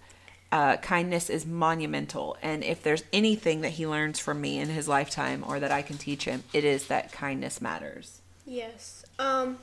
Uh, 0.51 0.77
kindness 0.77 1.29
is 1.29 1.45
monumental. 1.45 2.37
And 2.41 2.63
if 2.63 2.81
there's 2.81 3.03
anything 3.11 3.61
that 3.61 3.71
he 3.71 3.85
learns 3.85 4.19
from 4.19 4.39
me 4.41 4.57
in 4.57 4.69
his 4.69 4.87
lifetime 4.87 5.43
or 5.45 5.59
that 5.59 5.71
I 5.71 5.81
can 5.81 5.97
teach 5.97 6.25
him, 6.25 6.43
it 6.53 6.63
is 6.63 6.87
that 6.87 7.11
kindness 7.11 7.61
matters. 7.61 8.21
Yes. 8.45 9.03
Um, 9.19 9.57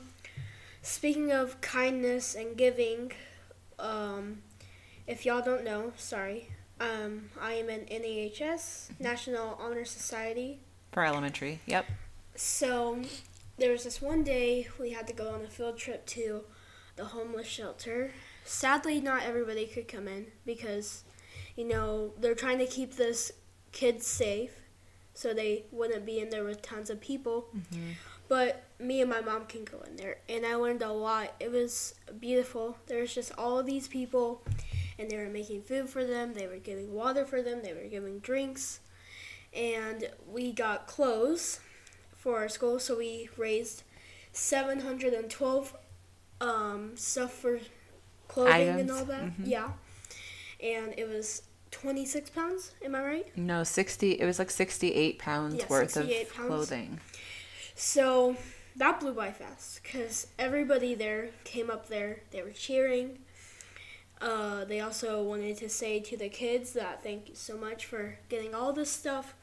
speaking 0.81 1.31
of 1.31 1.59
kindness 1.61 2.35
and 2.35 2.55
giving, 2.55 3.11
um, 3.79 4.43
if 5.07 5.25
y'all 5.25 5.41
don't 5.41 5.63
know, 5.63 5.93
sorry, 5.97 6.49
um, 6.83 7.29
I 7.41 7.53
am 7.53 7.69
in 7.69 7.85
NAHS, 7.85 8.89
National 8.99 9.57
Honor 9.61 9.85
Society. 9.85 10.59
For 10.91 11.05
elementary, 11.05 11.59
yep. 11.65 11.85
So 12.35 13.01
there 13.57 13.71
was 13.71 13.83
this 13.83 14.01
one 14.01 14.23
day 14.23 14.67
we 14.79 14.91
had 14.91 15.07
to 15.07 15.13
go 15.13 15.29
on 15.29 15.41
a 15.43 15.49
field 15.49 15.77
trip 15.77 16.05
to 16.07 16.43
the 16.95 17.05
homeless 17.05 17.47
shelter. 17.47 18.11
Sadly, 18.43 18.99
not 18.99 19.23
everybody 19.23 19.65
could 19.65 19.87
come 19.87 20.07
in 20.07 20.27
because, 20.45 21.03
you 21.55 21.67
know, 21.67 22.11
they're 22.19 22.35
trying 22.35 22.59
to 22.59 22.65
keep 22.65 22.95
this 22.95 23.31
kids 23.71 24.05
safe 24.05 24.51
so 25.13 25.33
they 25.33 25.65
wouldn't 25.71 26.05
be 26.05 26.19
in 26.19 26.29
there 26.29 26.43
with 26.43 26.61
tons 26.61 26.89
of 26.89 26.99
people. 26.99 27.47
But 28.27 28.63
me 28.79 29.01
and 29.01 29.09
my 29.09 29.21
mom 29.21 29.45
can 29.45 29.63
go 29.63 29.79
in 29.87 29.95
there, 29.95 30.17
and 30.27 30.45
I 30.45 30.55
learned 30.55 30.81
a 30.81 30.91
lot. 30.91 31.35
It 31.39 31.51
was 31.51 31.93
beautiful. 32.19 32.77
There 32.87 33.01
was 33.01 33.13
just 33.13 33.31
all 33.37 33.59
of 33.59 33.65
these 33.65 33.87
people, 33.87 34.41
and 35.03 35.11
they 35.11 35.17
were 35.17 35.29
making 35.29 35.61
food 35.61 35.89
for 35.89 36.03
them. 36.05 36.33
They 36.33 36.47
were 36.47 36.57
giving 36.57 36.93
water 36.93 37.25
for 37.25 37.41
them. 37.41 37.61
They 37.63 37.73
were 37.73 37.87
giving 37.89 38.19
drinks, 38.19 38.79
and 39.53 40.09
we 40.27 40.51
got 40.51 40.87
clothes 40.87 41.59
for 42.15 42.37
our 42.37 42.49
school. 42.49 42.79
So 42.79 42.97
we 42.97 43.29
raised 43.37 43.83
seven 44.31 44.79
hundred 44.79 45.13
and 45.13 45.29
twelve 45.29 45.75
um, 46.41 46.93
stuff 46.95 47.33
for 47.33 47.59
clothing 48.27 48.79
and 48.79 48.91
all 48.91 49.05
that. 49.05 49.23
mhm. 49.25 49.45
Yeah, 49.45 49.71
and 50.61 50.93
it 50.97 51.07
was 51.07 51.43
twenty 51.71 52.05
six 52.05 52.29
pounds. 52.29 52.71
Am 52.83 52.95
I 52.95 53.01
right? 53.03 53.37
No, 53.37 53.63
60, 53.63 54.11
it 54.19 54.25
was 54.25 54.39
like 54.39 54.49
68 54.51 55.19
pounds 55.19 55.55
Yeah, 55.55 55.65
worth 55.69 55.91
68 55.91 56.27
of 56.27 56.33
pounds. 56.33 56.47
clothing. 56.47 56.99
So 57.75 58.37
that 58.75 58.99
blew 58.99 59.13
by 59.13 59.31
fast 59.31 59.81
because 59.83 60.27
everybody 60.39 60.95
there 60.95 61.29
came 61.43 61.69
up 61.69 61.89
there. 61.89 62.21
They 62.31 62.41
were 62.41 62.51
cheering. 62.51 63.19
Uh, 64.23 64.63
they 64.63 64.79
also 64.79 65.21
wanted 65.21 65.57
to 65.57 65.67
say 65.67 65.99
to 65.99 66.15
the 66.15 66.29
kids 66.29 66.71
that 66.71 67.03
thank 67.03 67.27
you 67.27 67.35
so 67.35 67.57
much 67.57 67.85
for 67.85 68.17
getting 68.29 68.55
all 68.55 68.71
this 68.71 68.89
stuff. 68.89 69.35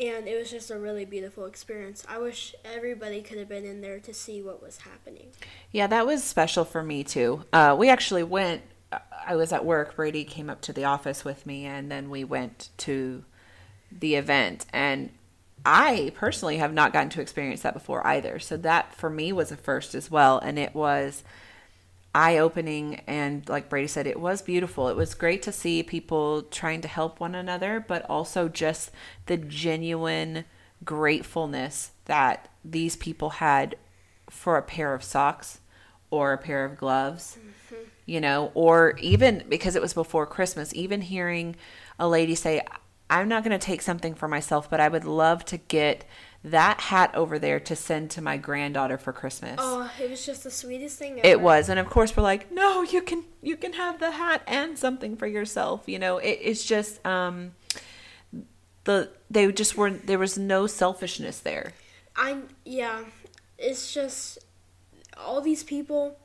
And 0.00 0.26
it 0.26 0.38
was 0.38 0.50
just 0.50 0.70
a 0.70 0.78
really 0.78 1.04
beautiful 1.04 1.44
experience. 1.44 2.02
I 2.08 2.18
wish 2.18 2.54
everybody 2.64 3.20
could 3.20 3.36
have 3.36 3.50
been 3.50 3.66
in 3.66 3.82
there 3.82 4.00
to 4.00 4.14
see 4.14 4.40
what 4.40 4.62
was 4.62 4.78
happening. 4.78 5.28
Yeah, 5.70 5.86
that 5.88 6.06
was 6.06 6.24
special 6.24 6.64
for 6.64 6.82
me 6.82 7.04
too. 7.04 7.44
Uh, 7.52 7.76
we 7.78 7.90
actually 7.90 8.22
went. 8.22 8.62
I 9.26 9.36
was 9.36 9.52
at 9.52 9.64
work. 9.64 9.94
Brady 9.94 10.24
came 10.24 10.48
up 10.48 10.62
to 10.62 10.72
the 10.72 10.84
office 10.84 11.24
with 11.24 11.44
me, 11.44 11.66
and 11.66 11.90
then 11.90 12.08
we 12.08 12.24
went 12.24 12.70
to 12.78 13.24
the 13.90 14.14
event. 14.14 14.64
And 14.72 15.10
I 15.64 16.12
personally 16.14 16.56
have 16.56 16.72
not 16.72 16.94
gotten 16.94 17.10
to 17.10 17.20
experience 17.20 17.60
that 17.60 17.74
before 17.74 18.06
either. 18.06 18.38
So 18.38 18.56
that 18.56 18.94
for 18.94 19.10
me 19.10 19.32
was 19.32 19.52
a 19.52 19.56
first 19.56 19.94
as 19.94 20.10
well, 20.10 20.38
and 20.38 20.58
it 20.58 20.74
was 20.74 21.22
eye 22.14 22.38
opening. 22.38 23.00
And 23.06 23.48
like 23.48 23.68
Brady 23.68 23.88
said, 23.88 24.06
it 24.06 24.20
was 24.20 24.42
beautiful. 24.42 24.88
It 24.88 24.96
was 24.96 25.14
great 25.14 25.42
to 25.42 25.52
see 25.52 25.82
people 25.82 26.42
trying 26.42 26.80
to 26.82 26.88
help 26.88 27.20
one 27.20 27.34
another, 27.34 27.84
but 27.86 28.08
also 28.08 28.48
just 28.48 28.90
the 29.26 29.36
genuine 29.36 30.44
gratefulness 30.84 31.92
that 32.06 32.48
these 32.64 32.96
people 32.96 33.30
had 33.30 33.76
for 34.28 34.56
a 34.56 34.62
pair 34.62 34.94
of 34.94 35.04
socks 35.04 35.60
or 36.10 36.32
a 36.32 36.38
pair 36.38 36.64
of 36.64 36.76
gloves, 36.76 37.38
mm-hmm. 37.40 37.84
you 38.06 38.20
know, 38.20 38.50
or 38.54 38.96
even 39.00 39.44
because 39.48 39.76
it 39.76 39.82
was 39.82 39.94
before 39.94 40.26
Christmas, 40.26 40.74
even 40.74 41.00
hearing 41.00 41.56
a 41.98 42.08
lady 42.08 42.34
say, 42.34 42.60
I'm 43.08 43.28
not 43.28 43.44
going 43.44 43.58
to 43.58 43.64
take 43.64 43.82
something 43.82 44.14
for 44.14 44.28
myself, 44.28 44.68
but 44.70 44.80
I 44.80 44.88
would 44.88 45.04
love 45.04 45.44
to 45.46 45.58
get 45.58 46.04
that 46.44 46.80
hat 46.80 47.14
over 47.14 47.38
there 47.38 47.60
to 47.60 47.76
send 47.76 48.10
to 48.12 48.22
my 48.22 48.36
granddaughter 48.36 48.98
for 48.98 49.12
Christmas. 49.12 49.56
Oh, 49.58 49.90
it 50.00 50.10
was 50.10 50.26
just 50.26 50.42
the 50.42 50.50
sweetest 50.50 50.98
thing 50.98 51.18
ever. 51.18 51.26
It 51.26 51.40
was, 51.40 51.68
and 51.68 51.78
of 51.78 51.88
course 51.88 52.16
we're 52.16 52.22
like, 52.22 52.50
no, 52.50 52.82
you 52.82 53.02
can 53.02 53.24
you 53.42 53.56
can 53.56 53.74
have 53.74 54.00
the 54.00 54.12
hat 54.12 54.42
and 54.46 54.76
something 54.76 55.16
for 55.16 55.26
yourself. 55.26 55.84
You 55.86 55.98
know, 55.98 56.18
it, 56.18 56.38
it's 56.42 56.64
just 56.64 57.04
um, 57.06 57.52
the 58.84 59.10
they 59.30 59.50
just 59.52 59.76
weren't. 59.76 60.06
There 60.06 60.18
was 60.18 60.36
no 60.36 60.66
selfishness 60.66 61.38
there. 61.38 61.74
I 62.16 62.38
yeah, 62.64 63.04
it's 63.56 63.94
just 63.94 64.38
all 65.16 65.40
these 65.40 65.62
people. 65.62 66.18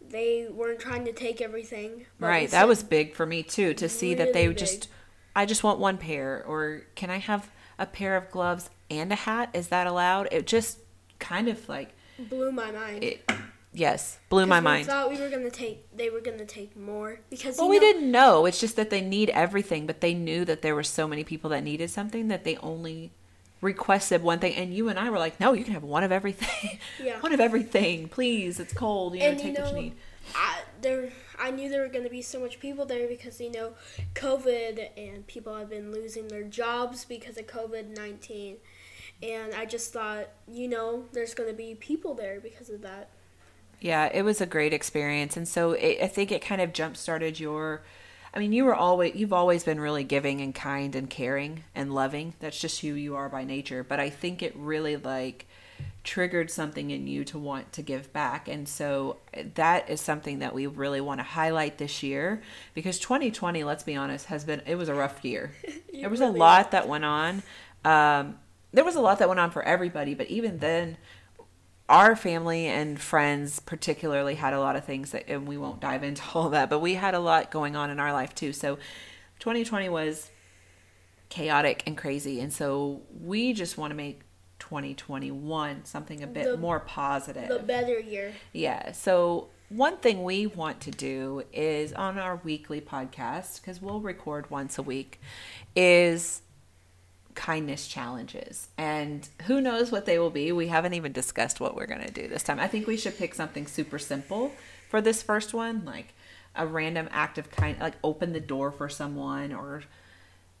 They 0.00 0.48
weren't 0.50 0.80
trying 0.80 1.04
to 1.04 1.12
take 1.12 1.40
everything. 1.40 2.06
Right. 2.18 2.50
That 2.50 2.66
was 2.66 2.82
big 2.82 3.14
for 3.14 3.26
me 3.26 3.42
too 3.42 3.74
to 3.74 3.88
see 3.88 4.14
that 4.14 4.32
they 4.32 4.48
Really 4.48 4.58
just 4.58 4.88
I 5.36 5.44
just 5.44 5.62
want 5.62 5.78
one 5.78 5.98
pair 5.98 6.42
or 6.44 6.82
can 6.94 7.10
I 7.10 7.18
have 7.18 7.50
a 7.78 7.86
pair 7.86 8.16
of 8.16 8.30
gloves 8.30 8.70
and 8.90 9.12
a 9.12 9.16
hat? 9.16 9.50
Is 9.54 9.68
that 9.68 9.86
allowed? 9.86 10.28
It 10.32 10.46
just 10.46 10.78
kind 11.18 11.48
of 11.48 11.68
like 11.68 11.90
blew 12.18 12.52
my 12.52 12.70
mind. 12.70 13.04
it 13.04 13.30
yes, 13.72 14.18
blew 14.28 14.46
my 14.46 14.60
we 14.60 14.64
mind. 14.64 14.86
thought 14.86 15.10
we 15.10 15.20
were 15.20 15.28
gonna 15.30 15.50
take. 15.50 15.94
They 15.96 16.10
were 16.10 16.20
gonna 16.20 16.44
take 16.46 16.76
more 16.76 17.20
because 17.30 17.56
Well, 17.58 17.66
you 17.66 17.70
we 17.72 17.76
know, 17.78 17.80
didn't 17.92 18.10
know. 18.10 18.46
It's 18.46 18.60
just 18.60 18.76
that 18.76 18.90
they 18.90 19.00
need 19.00 19.30
everything, 19.30 19.86
but 19.86 20.00
they 20.00 20.14
knew 20.14 20.44
that 20.44 20.62
there 20.62 20.74
were 20.74 20.82
so 20.84 21.06
many 21.08 21.24
people 21.24 21.50
that 21.50 21.62
needed 21.64 21.90
something 21.90 22.28
that 22.28 22.44
they 22.44 22.56
only 22.58 23.12
requested 23.60 24.22
one 24.22 24.38
thing 24.38 24.54
and 24.54 24.72
you 24.72 24.88
and 24.88 24.98
I 24.98 25.10
were 25.10 25.18
like, 25.18 25.40
"No, 25.40 25.52
you 25.52 25.64
can 25.64 25.74
have 25.74 25.82
one 25.82 26.04
of 26.04 26.12
everything." 26.12 26.78
Yeah. 27.02 27.20
one 27.20 27.32
of 27.32 27.40
everything. 27.40 28.08
Please, 28.08 28.58
it's 28.60 28.72
cold. 28.72 29.14
You 29.14 29.20
know, 29.20 29.26
And 29.26 29.38
you 29.40 29.46
take 29.46 29.58
what 29.58 29.72
know, 29.72 29.76
you 29.78 29.82
need. 29.86 29.94
I, 30.34 30.60
there. 30.82 31.10
I 31.40 31.50
knew 31.52 31.68
there 31.70 31.82
were 31.82 31.88
gonna 31.88 32.10
be 32.10 32.22
so 32.22 32.38
much 32.40 32.58
people 32.60 32.84
there 32.84 33.06
because 33.08 33.40
you 33.40 33.50
know, 33.50 33.72
COVID 34.14 34.88
and 34.96 35.26
people 35.26 35.54
have 35.56 35.70
been 35.70 35.90
losing 35.92 36.28
their 36.28 36.42
jobs 36.42 37.04
because 37.04 37.36
of 37.38 37.46
COVID 37.46 37.96
nineteen, 37.96 38.56
and 39.22 39.54
I 39.54 39.64
just 39.64 39.92
thought, 39.92 40.28
you 40.46 40.68
know, 40.68 41.04
there's 41.12 41.34
gonna 41.34 41.52
be 41.52 41.74
people 41.74 42.14
there 42.14 42.40
because 42.40 42.70
of 42.70 42.82
that. 42.82 43.10
Yeah, 43.80 44.10
it 44.12 44.22
was 44.22 44.40
a 44.40 44.46
great 44.46 44.72
experience, 44.72 45.36
and 45.36 45.46
so 45.46 45.72
it, 45.72 45.98
I 46.02 46.06
think 46.08 46.32
it 46.32 46.42
kind 46.42 46.60
of 46.60 46.72
jump 46.72 46.96
started 46.96 47.38
your. 47.38 47.82
I 48.34 48.38
mean, 48.38 48.52
you 48.52 48.64
were 48.64 48.74
always 48.74 49.14
you've 49.14 49.32
always 49.32 49.64
been 49.64 49.80
really 49.80 50.04
giving 50.04 50.40
and 50.40 50.54
kind 50.54 50.94
and 50.94 51.08
caring 51.08 51.64
and 51.74 51.94
loving. 51.94 52.34
That's 52.40 52.60
just 52.60 52.80
who 52.80 52.94
you 52.94 53.16
are 53.16 53.28
by 53.28 53.44
nature. 53.44 53.84
But 53.84 54.00
I 54.00 54.10
think 54.10 54.42
it 54.42 54.54
really 54.56 54.96
like 54.96 55.46
triggered 56.02 56.50
something 56.50 56.90
in 56.90 57.06
you 57.06 57.24
to 57.24 57.38
want 57.38 57.72
to 57.74 57.82
give 57.82 58.12
back, 58.12 58.48
and 58.48 58.68
so 58.68 59.18
that 59.54 59.88
is 59.88 60.00
something 60.00 60.40
that 60.40 60.54
we 60.54 60.66
really 60.66 61.00
want 61.00 61.20
to 61.20 61.24
highlight 61.24 61.78
this 61.78 62.02
year 62.02 62.42
because 62.74 62.98
2020, 62.98 63.62
let's 63.62 63.84
be 63.84 63.94
honest, 63.94 64.26
has 64.26 64.44
been 64.44 64.60
it 64.66 64.74
was 64.74 64.88
a 64.88 64.94
rough 64.94 65.24
year. 65.24 65.52
there 65.92 66.10
was 66.10 66.20
a 66.20 66.26
really 66.26 66.38
lot 66.38 66.72
that 66.72 66.88
went 66.88 67.04
on. 67.04 67.42
Um, 67.84 68.38
there 68.72 68.84
was 68.84 68.94
a 68.96 69.00
lot 69.00 69.18
that 69.18 69.28
went 69.28 69.40
on 69.40 69.50
for 69.50 69.62
everybody, 69.62 70.14
but 70.14 70.26
even 70.28 70.58
then, 70.58 70.96
our 71.88 72.14
family 72.14 72.66
and 72.66 73.00
friends 73.00 73.60
particularly 73.60 74.34
had 74.34 74.52
a 74.52 74.60
lot 74.60 74.76
of 74.76 74.84
things 74.84 75.12
that 75.12 75.26
and 75.26 75.48
we 75.48 75.56
won't 75.56 75.80
dive 75.80 76.02
into 76.04 76.22
all 76.34 76.50
that 76.50 76.68
but 76.68 76.80
we 76.80 76.94
had 76.94 77.14
a 77.14 77.18
lot 77.18 77.50
going 77.50 77.74
on 77.76 77.88
in 77.88 77.98
our 77.98 78.12
life 78.12 78.34
too 78.34 78.52
so 78.52 78.76
2020 79.38 79.88
was 79.88 80.30
chaotic 81.30 81.82
and 81.86 81.96
crazy 81.96 82.40
and 82.40 82.52
so 82.52 83.00
we 83.22 83.54
just 83.54 83.78
want 83.78 83.90
to 83.90 83.94
make 83.94 84.20
2021 84.58 85.84
something 85.86 86.22
a 86.22 86.26
bit 86.26 86.44
The- 86.44 86.56
more 86.58 86.80
positive 86.80 87.48
The 87.48 87.58
better 87.60 87.98
year. 87.98 88.34
yeah. 88.52 88.92
So 88.92 89.48
one 89.70 89.96
thing 89.98 90.24
we 90.24 90.46
want 90.46 90.80
to 90.80 90.90
do 90.90 91.42
is 91.54 91.92
on 91.94 92.18
our 92.18 92.36
weekly 92.44 92.80
podcast 92.82 93.60
because 93.62 93.80
we'll 93.80 94.00
record 94.00 94.50
once 94.50 94.76
a 94.78 94.82
week 94.82 95.20
is 95.76 96.42
kindness 97.38 97.86
challenges. 97.86 98.66
And 98.76 99.26
who 99.46 99.60
knows 99.60 99.92
what 99.92 100.06
they 100.06 100.18
will 100.18 100.28
be. 100.28 100.50
We 100.50 100.66
haven't 100.66 100.94
even 100.94 101.12
discussed 101.12 101.60
what 101.60 101.76
we're 101.76 101.86
going 101.86 102.04
to 102.04 102.10
do 102.10 102.26
this 102.26 102.42
time. 102.42 102.58
I 102.58 102.66
think 102.66 102.88
we 102.88 102.96
should 102.96 103.16
pick 103.16 103.32
something 103.32 103.68
super 103.68 103.98
simple 103.98 104.50
for 104.88 105.00
this 105.00 105.22
first 105.22 105.54
one 105.54 105.84
like 105.84 106.14
a 106.56 106.66
random 106.66 107.08
act 107.12 107.38
of 107.38 107.48
kind 107.52 107.78
like 107.78 107.94
open 108.02 108.32
the 108.32 108.40
door 108.40 108.72
for 108.72 108.88
someone 108.88 109.52
or 109.52 109.84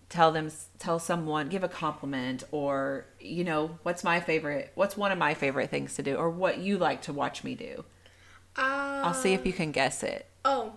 tell 0.08 0.30
them 0.30 0.52
tell 0.78 1.00
someone 1.00 1.48
give 1.48 1.64
a 1.64 1.68
compliment 1.68 2.44
or 2.52 3.06
you 3.18 3.42
know 3.42 3.78
what's 3.82 4.04
my 4.04 4.20
favorite 4.20 4.70
what's 4.74 4.96
one 4.96 5.10
of 5.10 5.18
my 5.18 5.34
favorite 5.34 5.70
things 5.70 5.96
to 5.96 6.02
do 6.02 6.14
or 6.14 6.30
what 6.30 6.58
you 6.58 6.78
like 6.78 7.02
to 7.02 7.12
watch 7.12 7.42
me 7.42 7.56
do. 7.56 7.84
I'll 8.56 9.14
see 9.14 9.34
if 9.34 9.44
you 9.44 9.52
um, 9.52 9.56
can 9.56 9.72
guess 9.72 10.02
it. 10.04 10.26
Oh, 10.44 10.74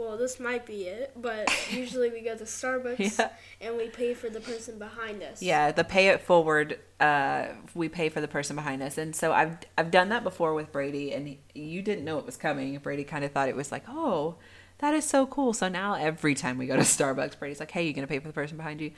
well, 0.00 0.16
this 0.16 0.40
might 0.40 0.64
be 0.64 0.84
it, 0.84 1.12
but 1.14 1.48
usually 1.70 2.08
we 2.10 2.22
go 2.22 2.34
to 2.36 2.44
Starbucks 2.44 3.18
Yeah. 3.18 3.28
and 3.60 3.76
we 3.76 3.88
pay 3.88 4.14
for 4.14 4.30
the 4.30 4.40
person 4.40 4.78
behind 4.78 5.22
us. 5.22 5.42
Yeah, 5.42 5.72
the 5.72 5.84
pay 5.84 6.08
it 6.08 6.22
forward. 6.22 6.78
Uh, 6.98 7.48
we 7.74 7.88
pay 7.88 8.08
for 8.08 8.20
the 8.20 8.28
person 8.28 8.56
behind 8.56 8.82
us, 8.82 8.96
and 8.98 9.14
so 9.14 9.32
I've 9.32 9.58
I've 9.76 9.90
done 9.90 10.08
that 10.08 10.24
before 10.24 10.54
with 10.54 10.72
Brady, 10.72 11.12
and 11.12 11.28
he, 11.28 11.38
you 11.54 11.82
didn't 11.82 12.04
know 12.04 12.18
it 12.18 12.26
was 12.26 12.36
coming. 12.36 12.76
Brady 12.78 13.04
kind 13.04 13.24
of 13.24 13.32
thought 13.32 13.48
it 13.48 13.56
was 13.56 13.70
like, 13.70 13.84
oh, 13.88 14.36
that 14.78 14.94
is 14.94 15.04
so 15.04 15.26
cool. 15.26 15.52
So 15.52 15.68
now 15.68 15.94
every 15.94 16.34
time 16.34 16.56
we 16.56 16.66
go 16.66 16.76
to 16.76 16.82
Starbucks, 16.96 17.38
Brady's 17.38 17.60
like, 17.60 17.70
hey, 17.70 17.86
you 17.86 17.92
gonna 17.92 18.06
pay 18.06 18.18
for 18.18 18.28
the 18.28 18.32
person 18.34 18.56
behind 18.56 18.80
you? 18.80 18.92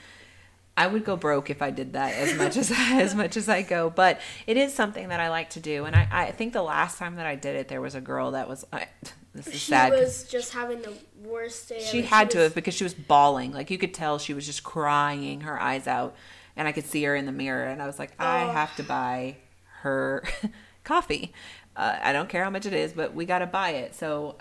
I 0.76 0.86
would 0.86 1.04
go 1.04 1.16
broke 1.16 1.50
if 1.50 1.60
I 1.60 1.70
did 1.70 1.92
that 1.92 2.14
as 2.14 2.34
much 2.36 2.56
as 2.56 2.70
as 2.74 3.14
much 3.14 3.36
as 3.36 3.48
I 3.48 3.62
go, 3.62 3.90
but 3.90 4.20
it 4.46 4.56
is 4.56 4.72
something 4.74 5.08
that 5.08 5.20
I 5.20 5.28
like 5.28 5.50
to 5.50 5.60
do, 5.60 5.84
and 5.84 5.94
I, 5.94 6.08
I 6.10 6.30
think 6.32 6.52
the 6.52 6.62
last 6.62 6.98
time 6.98 7.16
that 7.16 7.26
I 7.26 7.34
did 7.34 7.56
it, 7.56 7.68
there 7.68 7.80
was 7.80 7.94
a 7.94 8.00
girl 8.00 8.30
that 8.32 8.48
was. 8.48 8.64
I, 8.72 8.86
this 9.34 9.46
is 9.48 9.62
sad. 9.62 9.92
She 9.92 9.98
was 10.00 10.24
just 10.24 10.52
having 10.54 10.82
the 10.82 10.92
worst 11.24 11.68
day. 11.68 11.80
she 11.80 11.98
ever. 12.00 12.08
had 12.08 12.30
to 12.32 12.38
was- 12.38 12.44
have 12.48 12.54
because 12.54 12.74
she 12.74 12.84
was 12.84 12.94
bawling. 12.94 13.52
Like 13.52 13.70
you 13.70 13.78
could 13.78 13.94
tell 13.94 14.18
she 14.18 14.34
was 14.34 14.46
just 14.46 14.62
crying 14.64 15.42
her 15.42 15.60
eyes 15.60 15.86
out. 15.86 16.14
And 16.54 16.68
I 16.68 16.72
could 16.72 16.84
see 16.84 17.02
her 17.04 17.16
in 17.16 17.24
the 17.24 17.32
mirror. 17.32 17.64
And 17.64 17.80
I 17.80 17.86
was 17.86 17.98
like, 17.98 18.12
I 18.18 18.44
Oh. 18.44 18.52
have 18.52 18.76
to 18.76 18.82
buy 18.82 19.36
her 19.80 20.22
coffee. 20.84 21.32
Uh, 21.74 21.96
I 22.02 22.12
don't 22.12 22.28
care 22.28 22.44
how 22.44 22.50
much 22.50 22.66
it 22.66 22.74
is, 22.74 22.92
but 22.92 23.14
we 23.14 23.24
got 23.24 23.38
to 23.38 23.46
buy 23.46 23.70
it. 23.70 23.94
So, 23.94 24.36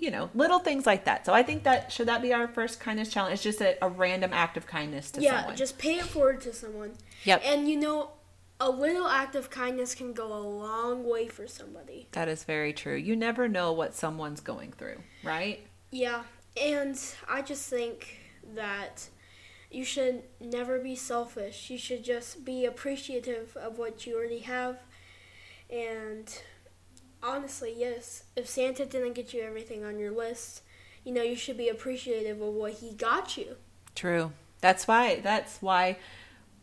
you 0.00 0.10
know, 0.10 0.30
little 0.34 0.58
things 0.58 0.86
like 0.86 1.04
that. 1.04 1.26
So 1.26 1.32
I 1.34 1.42
think 1.42 1.62
that 1.64 1.92
should 1.92 2.08
that 2.08 2.22
be 2.22 2.32
our 2.32 2.48
first 2.48 2.80
kindness 2.80 3.10
challenge? 3.10 3.34
It's 3.34 3.42
just 3.42 3.60
a, 3.60 3.76
a 3.84 3.88
random 3.88 4.32
act 4.32 4.56
of 4.56 4.66
kindness 4.66 5.10
to 5.12 5.20
Yeah, 5.20 5.36
someone. 5.36 5.52
Yeah, 5.52 5.56
just 5.56 5.78
pay 5.78 5.96
it 5.98 6.06
forward 6.06 6.40
to 6.42 6.52
someone. 6.54 6.92
Yep. 7.24 7.42
And 7.44 7.68
you 7.68 7.78
know, 7.78 8.10
a 8.58 8.70
little 8.70 9.06
act 9.06 9.36
of 9.36 9.50
kindness 9.50 9.94
can 9.94 10.12
go 10.12 10.32
a 10.32 10.40
long 10.40 11.06
way 11.08 11.28
for 11.28 11.46
somebody. 11.46 12.08
that 12.12 12.28
is 12.28 12.44
very 12.44 12.72
true. 12.72 12.96
You 12.96 13.14
never 13.14 13.46
know 13.46 13.72
what 13.72 13.94
someone's 13.94 14.40
going 14.40 14.72
through, 14.72 15.00
right? 15.22 15.66
Yeah, 15.90 16.22
and 16.60 16.98
I 17.28 17.42
just 17.42 17.68
think 17.68 18.18
that 18.54 19.08
you 19.70 19.84
should 19.84 20.22
never 20.40 20.78
be 20.78 20.94
selfish. 20.96 21.70
You 21.70 21.78
should 21.78 22.04
just 22.04 22.44
be 22.44 22.64
appreciative 22.64 23.56
of 23.56 23.78
what 23.78 24.06
you 24.06 24.16
already 24.16 24.40
have. 24.40 24.78
And 25.70 26.26
honestly, 27.22 27.74
yes, 27.76 28.24
if 28.36 28.48
Santa 28.48 28.86
didn't 28.86 29.14
get 29.14 29.32
you 29.32 29.42
everything 29.42 29.84
on 29.84 29.98
your 29.98 30.10
list, 30.10 30.62
you 31.04 31.12
know, 31.12 31.22
you 31.22 31.36
should 31.36 31.56
be 31.56 31.68
appreciative 31.68 32.40
of 32.40 32.54
what 32.54 32.72
he 32.74 32.92
got 32.92 33.36
you. 33.36 33.56
True. 33.94 34.32
That's 34.60 34.86
why 34.86 35.20
that's 35.20 35.62
why 35.62 35.96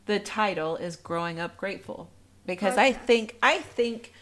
the 0.05 0.19
title 0.19 0.75
is 0.75 0.95
growing 0.95 1.39
up 1.39 1.57
grateful 1.57 2.09
because 2.45 2.77
I 2.77 2.93
think 2.93 3.35
I 3.43 3.59
think 3.59 4.13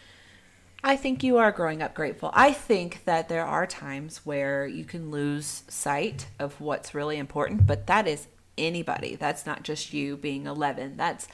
I 0.82 0.96
think 0.96 1.22
you 1.22 1.38
are 1.38 1.52
growing 1.52 1.82
up 1.82 1.94
grateful. 1.94 2.30
I 2.32 2.52
think 2.52 3.04
that 3.04 3.28
there 3.28 3.44
are 3.44 3.66
times 3.66 4.24
where 4.24 4.66
you 4.66 4.84
can 4.84 5.10
lose 5.10 5.62
sight 5.68 6.26
of 6.38 6.60
what's 6.60 6.94
really 6.94 7.18
important, 7.18 7.66
but 7.66 7.86
that 7.86 8.06
is 8.06 8.26
anybody. 8.58 9.16
That's 9.16 9.46
not 9.46 9.62
just 9.62 9.92
you 9.92 10.16
being 10.16 10.46
11. 10.46 10.96
That's 10.96 11.28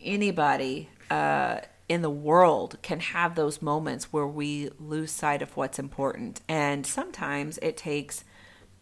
anybody 0.00 0.88
uh, 1.10 1.60
in 1.88 2.02
the 2.02 2.10
world 2.10 2.78
can 2.82 3.00
have 3.00 3.34
those 3.34 3.60
moments 3.60 4.12
where 4.12 4.26
we 4.26 4.70
lose 4.78 5.10
sight 5.10 5.42
of 5.42 5.56
what's 5.56 5.78
important. 5.78 6.40
And 6.48 6.86
sometimes 6.86 7.58
it 7.58 7.76
takes 7.76 8.24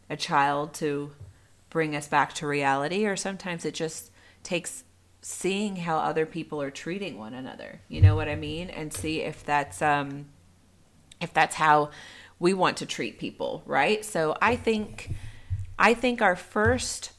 a 0.08 0.16
child 0.16 0.74
to 0.74 1.12
bring 1.68 1.96
us 1.96 2.06
back 2.06 2.32
to 2.34 2.46
reality, 2.46 3.06
or 3.06 3.16
sometimes 3.16 3.64
it 3.64 3.74
just 3.74 4.10
takes 4.42 4.84
seeing 5.22 5.76
how 5.76 5.98
other 5.98 6.26
people 6.26 6.60
are 6.60 6.70
treating 6.70 7.18
one 7.18 7.34
another. 7.34 7.80
You 7.88 8.00
know 8.00 8.14
what 8.14 8.28
I 8.28 8.36
mean? 8.36 8.70
And 8.70 8.92
see 8.92 9.20
if 9.20 9.44
that's 9.44 9.80
um 9.80 10.26
if 11.20 11.32
that's 11.32 11.54
how 11.54 11.90
we 12.38 12.52
want 12.52 12.76
to 12.78 12.86
treat 12.86 13.18
people, 13.18 13.62
right? 13.64 14.04
So 14.04 14.36
I 14.42 14.56
think 14.56 15.10
I 15.78 15.94
think 15.94 16.20
our 16.20 16.36
first 16.36 17.12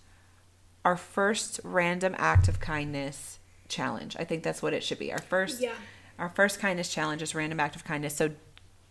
our 0.86 0.98
first 0.98 1.62
random 1.64 2.14
act 2.18 2.48
of 2.48 2.60
kindness 2.60 3.40
challenge. 3.74 4.16
I 4.20 4.24
think 4.24 4.44
that's 4.44 4.62
what 4.62 4.74
it 4.74 4.84
should 4.84 5.00
be. 5.00 5.12
Our 5.12 5.20
first 5.20 5.60
Yeah. 5.62 5.74
our 6.20 6.30
first 6.30 6.60
kindness 6.60 6.94
challenge 6.94 7.22
is 7.22 7.34
random 7.34 7.60
act 7.60 7.76
of 7.76 7.84
kindness. 7.84 8.16
So 8.16 8.32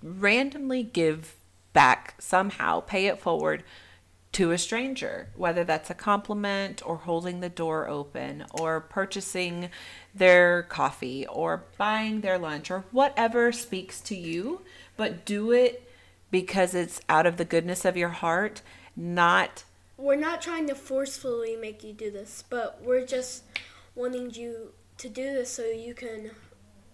randomly 0.02 0.82
give 0.82 1.34
back 1.72 2.14
somehow, 2.18 2.80
pay 2.80 3.06
it 3.06 3.18
forward 3.18 3.62
to 4.32 4.50
a 4.50 4.58
stranger, 4.58 5.28
whether 5.36 5.62
that's 5.62 5.90
a 5.90 5.94
compliment 5.94 6.82
or 6.86 6.96
holding 6.96 7.40
the 7.40 7.48
door 7.48 7.86
open 7.88 8.44
or 8.50 8.80
purchasing 8.80 9.68
their 10.14 10.62
coffee 10.64 11.26
or 11.26 11.64
buying 11.76 12.22
their 12.22 12.38
lunch 12.38 12.70
or 12.70 12.84
whatever 12.90 13.52
speaks 13.52 14.00
to 14.00 14.16
you, 14.16 14.62
but 14.96 15.24
do 15.24 15.52
it 15.52 15.88
because 16.30 16.74
it's 16.74 17.00
out 17.10 17.26
of 17.26 17.36
the 17.36 17.44
goodness 17.44 17.84
of 17.84 17.96
your 17.96 18.08
heart, 18.08 18.62
not 18.96 19.64
We're 19.98 20.16
not 20.16 20.40
trying 20.42 20.66
to 20.68 20.74
forcefully 20.74 21.54
make 21.54 21.84
you 21.84 21.92
do 21.92 22.10
this, 22.10 22.42
but 22.48 22.80
we're 22.82 23.06
just 23.06 23.44
wanting 23.94 24.32
you 24.32 24.72
to 24.98 25.08
do 25.08 25.24
this 25.34 25.52
so 25.52 25.64
you 25.64 25.94
can 25.94 26.30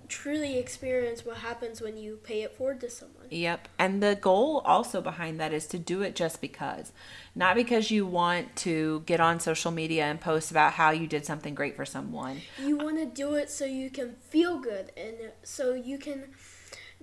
truly 0.08 0.58
experience 0.58 1.24
what 1.24 1.38
happens 1.38 1.80
when 1.80 1.96
you 1.96 2.16
pay 2.16 2.42
it 2.42 2.56
forward 2.56 2.80
to 2.80 2.90
someone. 2.90 3.26
Yep. 3.30 3.68
And 3.78 4.02
the 4.02 4.16
goal 4.16 4.62
also 4.64 5.00
behind 5.02 5.38
that 5.38 5.52
is 5.52 5.66
to 5.68 5.78
do 5.78 6.02
it 6.02 6.16
just 6.16 6.40
because. 6.40 6.92
Not 7.34 7.54
because 7.54 7.90
you 7.90 8.06
want 8.06 8.56
to 8.56 9.02
get 9.06 9.20
on 9.20 9.38
social 9.38 9.70
media 9.70 10.04
and 10.04 10.20
post 10.20 10.50
about 10.50 10.72
how 10.72 10.90
you 10.90 11.06
did 11.06 11.26
something 11.26 11.54
great 11.54 11.76
for 11.76 11.84
someone. 11.84 12.40
You 12.58 12.78
want 12.78 12.98
to 12.98 13.06
do 13.06 13.34
it 13.34 13.50
so 13.50 13.64
you 13.64 13.90
can 13.90 14.16
feel 14.28 14.58
good 14.58 14.92
and 14.96 15.16
so 15.42 15.74
you 15.74 15.98
can 15.98 16.24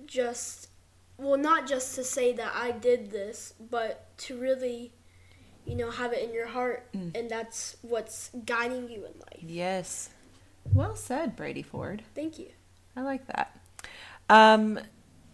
just, 0.04 0.68
well, 1.16 1.38
not 1.38 1.68
just 1.68 1.94
to 1.94 2.04
say 2.04 2.32
that 2.32 2.52
I 2.54 2.72
did 2.72 3.10
this, 3.12 3.54
but 3.70 4.16
to 4.18 4.36
really, 4.36 4.92
you 5.66 5.74
know, 5.74 5.90
have 5.90 6.12
it 6.12 6.22
in 6.22 6.32
your 6.32 6.46
heart. 6.46 6.88
And 6.92 7.28
that's 7.28 7.76
what's 7.82 8.30
guiding 8.44 8.88
you 8.88 9.04
in 9.04 9.12
life. 9.20 9.40
Yes. 9.40 10.10
Well 10.72 10.96
said, 10.96 11.36
Brady 11.36 11.62
Ford. 11.62 12.02
Thank 12.14 12.38
you. 12.38 12.48
I 12.96 13.02
like 13.02 13.26
that. 13.26 13.58
Um, 14.28 14.80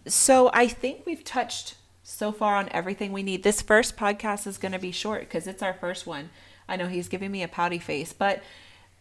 so 0.05 0.49
I 0.53 0.67
think 0.67 1.05
we've 1.05 1.23
touched 1.23 1.75
so 2.03 2.31
far 2.31 2.55
on 2.55 2.69
everything 2.69 3.11
we 3.11 3.23
need. 3.23 3.43
This 3.43 3.61
first 3.61 3.95
podcast 3.95 4.45
is 4.45 4.57
going 4.57 4.73
to 4.73 4.79
be 4.79 4.91
short 4.91 5.21
because 5.21 5.47
it's 5.47 5.63
our 5.63 5.73
first 5.73 6.05
one. 6.05 6.29
I 6.67 6.75
know 6.75 6.87
he's 6.87 7.07
giving 7.07 7.31
me 7.31 7.43
a 7.43 7.47
pouty 7.47 7.79
face, 7.79 8.13
but 8.13 8.43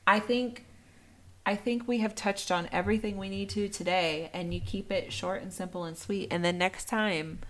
I 0.07 0.21
think 0.21 0.65
I 1.45 1.57
think 1.57 1.89
we 1.89 1.99
have 1.99 2.15
touched 2.15 2.53
on 2.53 2.69
everything 2.71 3.17
we 3.17 3.29
need 3.29 3.51
to 3.51 3.69
today, 3.69 4.31
and 4.33 4.55
you 4.55 4.61
keep 4.61 4.93
it 4.93 5.13
short 5.13 5.43
and 5.43 5.53
simple 5.53 5.85
and 5.85 5.99
sweet. 5.99 6.29
And 6.31 6.45
then 6.45 6.57
next 6.57 6.89
time, 6.89 7.41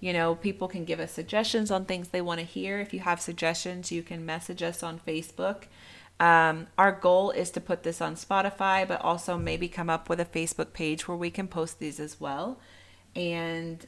you 0.00 0.12
know, 0.12 0.34
people 0.34 0.66
can 0.66 0.84
give 0.84 0.98
us 1.00 1.12
suggestions 1.12 1.70
on 1.70 1.84
things 1.84 2.08
they 2.08 2.20
want 2.22 2.40
to 2.40 2.46
hear. 2.46 2.78
If 2.80 2.92
you 2.94 3.00
have 3.00 3.20
suggestions, 3.20 3.92
you 3.92 4.02
can 4.02 4.24
message 4.26 4.62
us 4.62 4.82
on 4.82 4.98
Facebook. 4.98 5.64
Um, 6.18 6.66
our 6.76 6.92
goal 6.92 7.30
is 7.30 7.50
to 7.52 7.60
put 7.60 7.82
this 7.82 8.00
on 8.00 8.14
Spotify, 8.14 8.86
but 8.86 9.00
also 9.02 9.38
maybe 9.38 9.68
come 9.68 9.88
up 9.88 10.08
with 10.08 10.20
a 10.20 10.24
Facebook 10.24 10.72
page 10.72 11.06
where 11.08 11.16
we 11.16 11.30
can 11.30 11.48
post 11.48 11.78
these 11.78 11.98
as 12.00 12.20
well. 12.20 12.58
And 13.16 13.86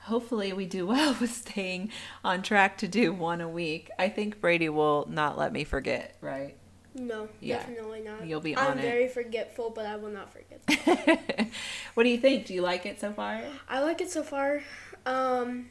hopefully, 0.00 0.52
we 0.52 0.66
do 0.66 0.86
well 0.94 1.16
with 1.20 1.30
staying 1.32 1.90
on 2.24 2.42
track 2.42 2.76
to 2.78 2.88
do 2.88 3.12
one 3.12 3.40
a 3.40 3.48
week. 3.48 3.90
I 3.98 4.08
think 4.08 4.40
Brady 4.40 4.68
will 4.68 5.06
not 5.10 5.38
let 5.38 5.52
me 5.52 5.64
forget, 5.64 6.16
right? 6.20 6.56
No, 6.94 7.28
Yeah. 7.40 7.58
definitely 7.58 8.00
not. 8.00 8.26
You'll 8.26 8.40
be 8.40 8.56
on 8.56 8.72
I'm 8.72 8.78
it. 8.78 8.82
very 8.82 9.08
forgetful, 9.08 9.70
but 9.70 9.86
I 9.86 9.96
will 9.96 10.10
not 10.10 10.32
forget. 10.32 11.48
what 11.94 12.02
do 12.02 12.08
you 12.10 12.18
think? 12.18 12.46
Do 12.46 12.52
you 12.54 12.62
like 12.62 12.84
it 12.84 13.00
so 13.00 13.12
far? 13.12 13.40
I 13.68 13.80
like 13.80 14.00
it 14.00 14.10
so 14.10 14.22
far. 14.24 14.60
Um, 15.06 15.70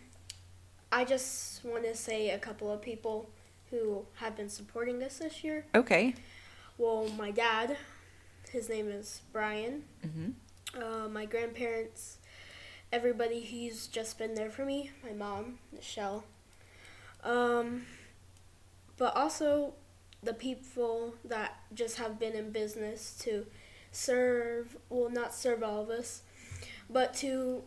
I 0.92 1.06
just 1.06 1.63
want 1.63 1.84
to 1.84 1.96
say 1.96 2.32
a 2.32 2.39
couple 2.39 2.72
of 2.72 2.82
people 2.82 3.30
who 3.70 4.06
have 4.15 4.36
been 4.36 4.50
supporting 4.50 5.02
us 5.04 5.20
this 5.20 5.44
year. 5.44 5.65
Okay. 5.76 6.15
Well, 6.78 7.08
my 7.18 7.32
dad, 7.32 7.78
his 8.52 8.70
name 8.70 8.89
is 8.89 9.22
Brian. 9.32 9.84
hmm 10.02 10.32
Uh, 10.74 11.08
my 11.10 11.26
grandparents, 11.26 12.18
everybody 12.92 13.42
who's 13.44 13.88
just 13.88 14.18
been 14.18 14.36
there 14.36 14.50
for 14.50 14.65
me. 14.65 14.92
My 15.04 15.13
mom, 15.13 15.60
Michelle. 15.72 16.24
Um, 17.24 17.86
but 18.98 19.15
also 19.15 19.74
the 20.22 20.34
people 20.34 21.15
that 21.26 21.60
just 21.74 21.98
have 21.98 22.20
been 22.20 22.34
in 22.34 22.52
business 22.52 23.18
to 23.24 23.46
serve, 23.92 24.78
well, 24.89 25.10
not 25.10 25.34
serve 25.34 25.63
all 25.63 25.82
of 25.82 25.89
us, 25.89 26.22
but 26.89 27.13
to, 27.15 27.63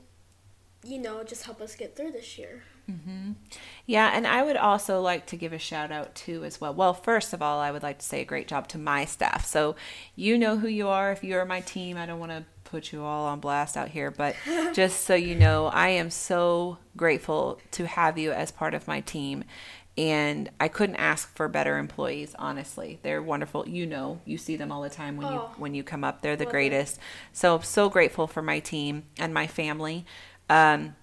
you 0.84 0.98
know, 0.98 1.22
just 1.24 1.44
help 1.44 1.60
us 1.60 1.74
get 1.76 1.96
through 1.96 2.12
this 2.12 2.38
year. 2.38 2.62
hmm 2.86 3.32
Yeah, 3.86 4.10
and 4.14 4.26
I 4.26 4.42
would 4.42 4.56
also 4.56 5.00
like 5.00 5.26
to 5.26 5.36
give 5.36 5.52
a 5.52 5.58
shout 5.58 5.92
out 5.92 6.14
too 6.14 6.44
as 6.44 6.60
well. 6.60 6.74
Well, 6.74 6.94
first 6.94 7.32
of 7.32 7.40
all, 7.42 7.60
I 7.60 7.70
would 7.70 7.82
like 7.82 7.98
to 7.98 8.04
say 8.06 8.20
a 8.20 8.24
great 8.24 8.48
job 8.48 8.66
to 8.68 8.78
my 8.78 9.04
staff. 9.04 9.44
So 9.46 9.76
you 10.16 10.36
know 10.38 10.56
who 10.58 10.68
you 10.68 10.88
are. 10.88 11.12
If 11.12 11.22
you 11.22 11.36
are 11.36 11.44
my 11.46 11.60
team, 11.60 11.96
I 11.96 12.06
don't 12.06 12.18
want 12.20 12.32
to 12.32 12.44
put 12.64 12.90
you 12.92 13.04
all 13.04 13.26
on 13.26 13.38
blast 13.38 13.76
out 13.76 13.88
here, 13.90 14.10
but 14.10 14.34
just 14.72 15.02
so 15.04 15.14
you 15.14 15.34
know, 15.36 15.66
I 15.66 15.88
am 15.90 16.10
so 16.10 16.78
grateful 16.96 17.60
to 17.72 17.86
have 17.86 18.18
you 18.18 18.32
as 18.32 18.50
part 18.50 18.74
of 18.74 18.88
my 18.88 19.00
team. 19.00 19.44
And 19.98 20.50
I 20.58 20.68
couldn't 20.68 20.96
ask 20.96 21.36
for 21.36 21.48
better 21.48 21.76
employees, 21.76 22.34
honestly. 22.38 22.98
They're 23.02 23.20
wonderful. 23.22 23.68
You 23.68 23.84
know, 23.84 24.22
you 24.24 24.38
see 24.38 24.56
them 24.56 24.72
all 24.72 24.80
the 24.80 24.88
time 24.88 25.18
when 25.18 25.30
you 25.30 25.38
Oh. 25.38 25.50
when 25.58 25.74
you 25.74 25.82
come 25.84 26.02
up. 26.02 26.22
They're 26.22 26.34
the 26.34 26.44
Love 26.44 26.50
it. 26.50 26.56
greatest. 26.56 26.98
So 27.34 27.56
I'm 27.56 27.62
so 27.62 27.90
grateful 27.90 28.26
for 28.26 28.40
my 28.40 28.58
team 28.58 29.02
and 29.18 29.34
my 29.34 29.46
family. 29.46 30.06
Um, 30.48 30.96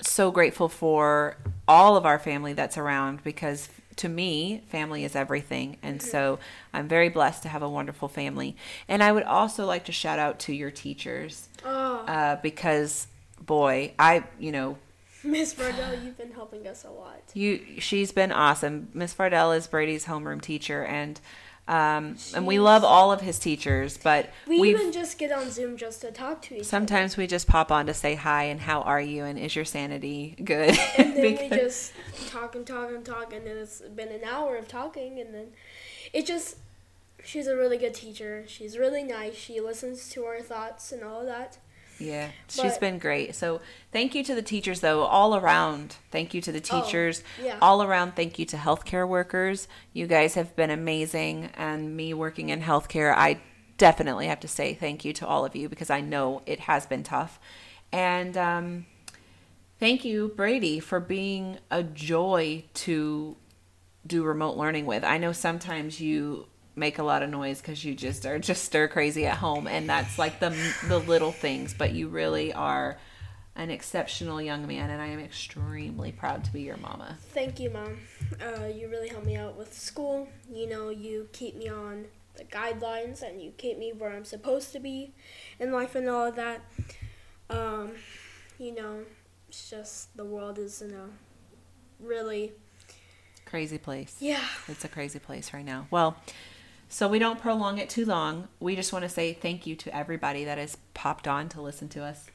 so 0.00 0.30
grateful 0.30 0.68
for 0.68 1.36
all 1.66 1.96
of 1.96 2.06
our 2.06 2.18
family 2.18 2.52
that's 2.52 2.78
around 2.78 3.22
because 3.24 3.68
to 3.96 4.08
me, 4.08 4.62
family 4.68 5.04
is 5.04 5.16
everything. 5.16 5.76
And 5.82 6.00
so 6.00 6.38
I'm 6.72 6.86
very 6.86 7.08
blessed 7.08 7.42
to 7.42 7.48
have 7.48 7.62
a 7.62 7.68
wonderful 7.68 8.08
family. 8.08 8.56
And 8.86 9.02
I 9.02 9.10
would 9.10 9.24
also 9.24 9.66
like 9.66 9.84
to 9.86 9.92
shout 9.92 10.18
out 10.20 10.38
to 10.40 10.52
your 10.52 10.70
teachers 10.70 11.48
Oh, 11.64 12.04
uh, 12.06 12.36
because, 12.36 13.08
boy, 13.44 13.94
I, 13.98 14.24
you 14.38 14.52
know, 14.52 14.78
Miss 15.24 15.52
Fardell, 15.52 16.04
you've 16.04 16.16
been 16.16 16.30
helping 16.30 16.68
us 16.68 16.84
a 16.84 16.90
lot. 16.90 17.20
you 17.34 17.80
she's 17.80 18.12
been 18.12 18.30
awesome. 18.30 18.88
Miss 18.94 19.12
Fardell 19.12 19.56
is 19.56 19.66
Brady's 19.66 20.04
homeroom 20.04 20.40
teacher, 20.40 20.84
and 20.84 21.20
um, 21.68 22.16
and 22.34 22.46
we 22.46 22.58
love 22.58 22.82
all 22.82 23.12
of 23.12 23.20
his 23.20 23.38
teachers, 23.38 23.98
but 23.98 24.30
We 24.46 24.56
even 24.70 24.90
just 24.90 25.18
get 25.18 25.30
on 25.30 25.50
Zoom 25.50 25.76
just 25.76 26.00
to 26.00 26.10
talk 26.10 26.40
to 26.42 26.56
each 26.56 26.64
sometimes 26.64 27.18
we 27.18 27.26
just 27.26 27.46
pop 27.46 27.70
on 27.70 27.84
to 27.86 27.94
say 27.94 28.14
hi 28.14 28.44
and 28.44 28.58
how 28.58 28.80
are 28.80 29.00
you 29.00 29.24
and 29.24 29.38
is 29.38 29.54
your 29.54 29.66
sanity 29.66 30.34
good? 30.42 30.76
And 30.96 31.14
then 31.14 31.22
we 31.50 31.50
just 31.50 31.92
talk 32.28 32.56
and 32.56 32.66
talk 32.66 32.90
and 32.90 33.04
talk, 33.04 33.34
and 33.34 33.46
then 33.46 33.58
it's 33.58 33.82
been 33.82 34.08
an 34.08 34.24
hour 34.24 34.56
of 34.56 34.66
talking, 34.66 35.20
and 35.20 35.34
then 35.34 35.48
it 36.12 36.26
just. 36.26 36.56
She's 37.24 37.48
a 37.48 37.56
really 37.56 37.76
good 37.76 37.94
teacher. 37.94 38.44
She's 38.46 38.78
really 38.78 39.02
nice. 39.02 39.34
She 39.34 39.60
listens 39.60 40.08
to 40.10 40.24
our 40.24 40.40
thoughts 40.40 40.92
and 40.92 41.02
all 41.02 41.20
of 41.20 41.26
that. 41.26 41.58
Yeah, 41.98 42.30
she's 42.48 42.78
been 42.78 42.98
great. 42.98 43.34
So 43.34 43.60
thank 43.92 44.14
you 44.14 44.22
to 44.24 44.34
the 44.34 44.42
teachers, 44.42 44.80
though, 44.80 45.02
all 45.02 45.34
around. 45.34 45.96
Thank 46.10 46.32
you 46.32 46.40
to 46.42 46.52
the 46.52 46.62
Oh, 46.70 46.82
teachers. 46.82 47.22
yeah. 47.42 47.58
All 47.60 47.82
around, 47.82 48.14
thank 48.14 48.38
you 48.38 48.44
to 48.46 48.56
healthcare 48.56 49.06
workers. 49.08 49.66
You 49.92 50.06
guys 50.06 50.34
have 50.34 50.54
been 50.54 50.70
amazing. 50.70 51.50
And 51.54 51.96
me 51.96 52.14
working 52.14 52.50
in 52.50 52.62
healthcare, 52.62 53.14
I 53.16 53.40
definitely 53.78 54.26
have 54.26 54.40
to 54.40 54.48
say 54.48 54.74
thank 54.74 55.04
you 55.04 55.12
to 55.14 55.26
all 55.26 55.44
of 55.44 55.56
you 55.56 55.68
because 55.68 55.90
I 55.90 56.00
know 56.00 56.42
it 56.46 56.60
has 56.60 56.86
been 56.86 57.02
tough. 57.02 57.40
And 57.92 58.36
um, 58.36 58.86
thank 59.80 60.04
you, 60.04 60.28
Brady, 60.36 60.78
for 60.80 61.00
being 61.00 61.58
a 61.70 61.82
joy 61.82 62.64
to 62.74 63.36
do 64.06 64.22
remote 64.22 64.56
learning 64.56 64.86
with. 64.86 65.04
I 65.04 65.18
know 65.18 65.32
sometimes 65.32 66.00
you 66.00 66.46
make 66.78 66.98
a 66.98 67.02
lot 67.02 67.22
of 67.22 67.30
noise 67.30 67.60
because 67.60 67.84
you 67.84 67.94
just 67.94 68.24
are 68.26 68.38
just 68.38 68.64
stir 68.64 68.88
crazy 68.88 69.26
at 69.26 69.36
home, 69.36 69.66
and 69.66 69.88
that's 69.88 70.18
like 70.18 70.40
the 70.40 70.50
the 70.86 70.98
little 70.98 71.32
things. 71.32 71.74
But 71.76 71.92
you 71.92 72.08
really 72.08 72.52
are 72.52 72.98
an 73.56 73.70
exceptional 73.70 74.40
young 74.40 74.66
man, 74.66 74.88
and 74.90 75.02
I 75.02 75.06
am 75.08 75.18
extremely 75.18 76.12
proud 76.12 76.44
to 76.44 76.52
be 76.52 76.62
your 76.62 76.76
mama. 76.76 77.18
Thank 77.30 77.58
you, 77.58 77.70
Mom. 77.70 77.98
Uh, 78.40 78.66
you 78.66 78.88
really 78.88 79.08
help 79.08 79.24
me 79.24 79.36
out 79.36 79.56
with 79.56 79.74
school. 79.74 80.28
You 80.52 80.68
know, 80.68 80.90
you 80.90 81.28
keep 81.32 81.56
me 81.56 81.68
on 81.68 82.06
the 82.36 82.44
guidelines 82.44 83.20
and 83.20 83.42
you 83.42 83.50
keep 83.56 83.78
me 83.78 83.92
where 83.92 84.12
I'm 84.14 84.24
supposed 84.24 84.72
to 84.72 84.78
be 84.78 85.12
in 85.58 85.72
life 85.72 85.96
and 85.96 86.08
all 86.08 86.26
of 86.26 86.36
that. 86.36 86.60
Um, 87.50 87.90
you 88.60 88.72
know, 88.74 89.00
it's 89.48 89.68
just 89.68 90.16
the 90.16 90.24
world 90.24 90.58
is 90.58 90.80
in 90.80 90.92
a 90.92 91.08
really, 92.00 92.52
Crazy 93.44 93.78
place. 93.78 94.16
yeah. 94.20 94.44
It's 94.68 94.84
a 94.84 94.88
crazy 94.88 95.18
place 95.18 95.52
right 95.52 95.64
now. 95.64 95.88
Well, 95.90 96.16
so 96.88 97.08
we 97.08 97.18
don't 97.18 97.40
prolong 97.40 97.78
it 97.78 97.88
too 97.88 98.04
long. 98.04 98.48
We 98.60 98.74
just 98.76 98.92
want 98.92 99.04
to 99.04 99.08
say 99.08 99.32
thank 99.32 99.66
you 99.66 99.76
to 99.76 99.94
everybody 99.94 100.44
that 100.44 100.58
has 100.58 100.76
popped 100.94 101.28
on 101.28 101.48
to 101.50 101.60
listen 101.60 101.88
to 101.90 102.02
us 102.02 102.30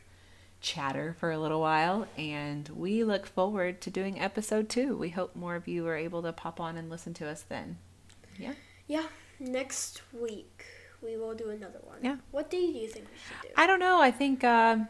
chatter 0.62 1.16
for 1.20 1.32
a 1.32 1.38
little 1.38 1.60
while. 1.60 2.08
And 2.18 2.70
we 2.70 3.04
look 3.04 3.26
forward 3.28 3.82
to 3.82 3.90
doing 3.90 4.20
episode 4.20 4.70
two. 4.70 4.98
We 4.98 5.10
hope 5.10 5.36
more 5.36 5.56
of 5.56 5.68
you 5.68 5.86
are 5.88 5.96
able 5.96 6.22
to 6.24 6.32
pop 6.32 6.60
on 6.60 6.78
and 6.78 6.90
listen 6.90 7.14
to 7.16 7.28
us 7.28 7.42
then. 7.42 7.78
Yeah. 8.38 8.54
Yeah, 8.88 9.06
next 9.40 10.02
week 10.14 10.66
we 11.02 11.18
will 11.18 11.36
do 11.36 11.50
another 11.50 11.80
one. 11.84 11.98
Yeah. 12.02 12.18
What 12.32 12.50
day 12.50 12.72
do 12.72 12.80
you 12.80 12.88
think 12.88 13.06
we 13.06 13.18
should 13.18 13.42
do? 13.42 13.50
I 13.58 13.68
don't 13.68 13.80
know. 13.80 14.02
I 14.02 14.12
think 14.12 14.44
um 14.44 14.88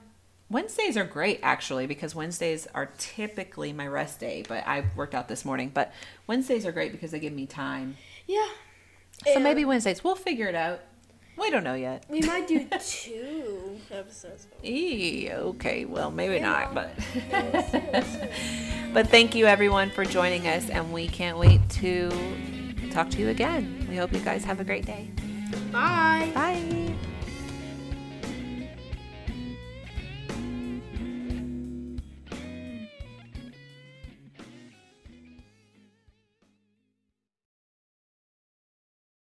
Wednesdays 0.50 0.98
are 0.98 1.06
great 1.06 1.40
actually 1.42 1.88
because 1.88 2.14
Wednesdays 2.14 2.68
are 2.76 2.92
typically 2.98 3.74
my 3.74 3.88
rest 3.88 4.20
day, 4.20 4.44
but 4.48 4.68
I 4.68 4.86
worked 4.96 5.16
out 5.16 5.28
this 5.28 5.44
morning. 5.44 5.72
But 5.74 5.92
Wednesdays 6.28 6.66
are 6.66 6.72
great 6.72 6.92
because 6.92 7.12
they 7.12 7.20
give 7.20 7.34
me 7.34 7.48
time. 7.48 7.98
Yeah. 8.28 8.50
So 9.26 9.34
And 9.36 9.44
maybe 9.44 9.66
Wednesdays. 9.66 10.04
We'll 10.04 10.16
figure 10.16 10.48
it 10.48 10.56
out. 10.56 10.80
We 11.38 11.50
don't 11.50 11.64
know 11.64 11.74
yet. 11.74 12.06
we 12.10 12.22
might 12.22 12.48
do 12.48 12.66
two 12.80 13.80
episodes. 13.92 14.48
Eee, 14.64 15.32
okay, 15.34 15.86
well, 15.86 16.12
maybe 16.12 16.40
not, 16.40 16.76
but 16.76 16.94
but 18.94 19.10
thank 19.10 19.34
you 19.34 19.48
everyone 19.48 19.90
for 19.90 20.06
joining 20.06 20.48
us, 20.48 20.70
and 20.70 20.94
we 20.94 21.08
can't 21.08 21.38
wait 21.40 21.68
to 21.82 22.12
talk 22.92 23.10
to 23.12 23.20
you 23.20 23.30
again. 23.30 23.88
We 23.90 23.96
hope 23.96 24.14
you 24.14 24.20
guys 24.20 24.44
have 24.46 24.60
a 24.60 24.64
great 24.64 24.86
day. 24.86 25.10
Bye. 25.72 26.32
Bye. 26.34 26.94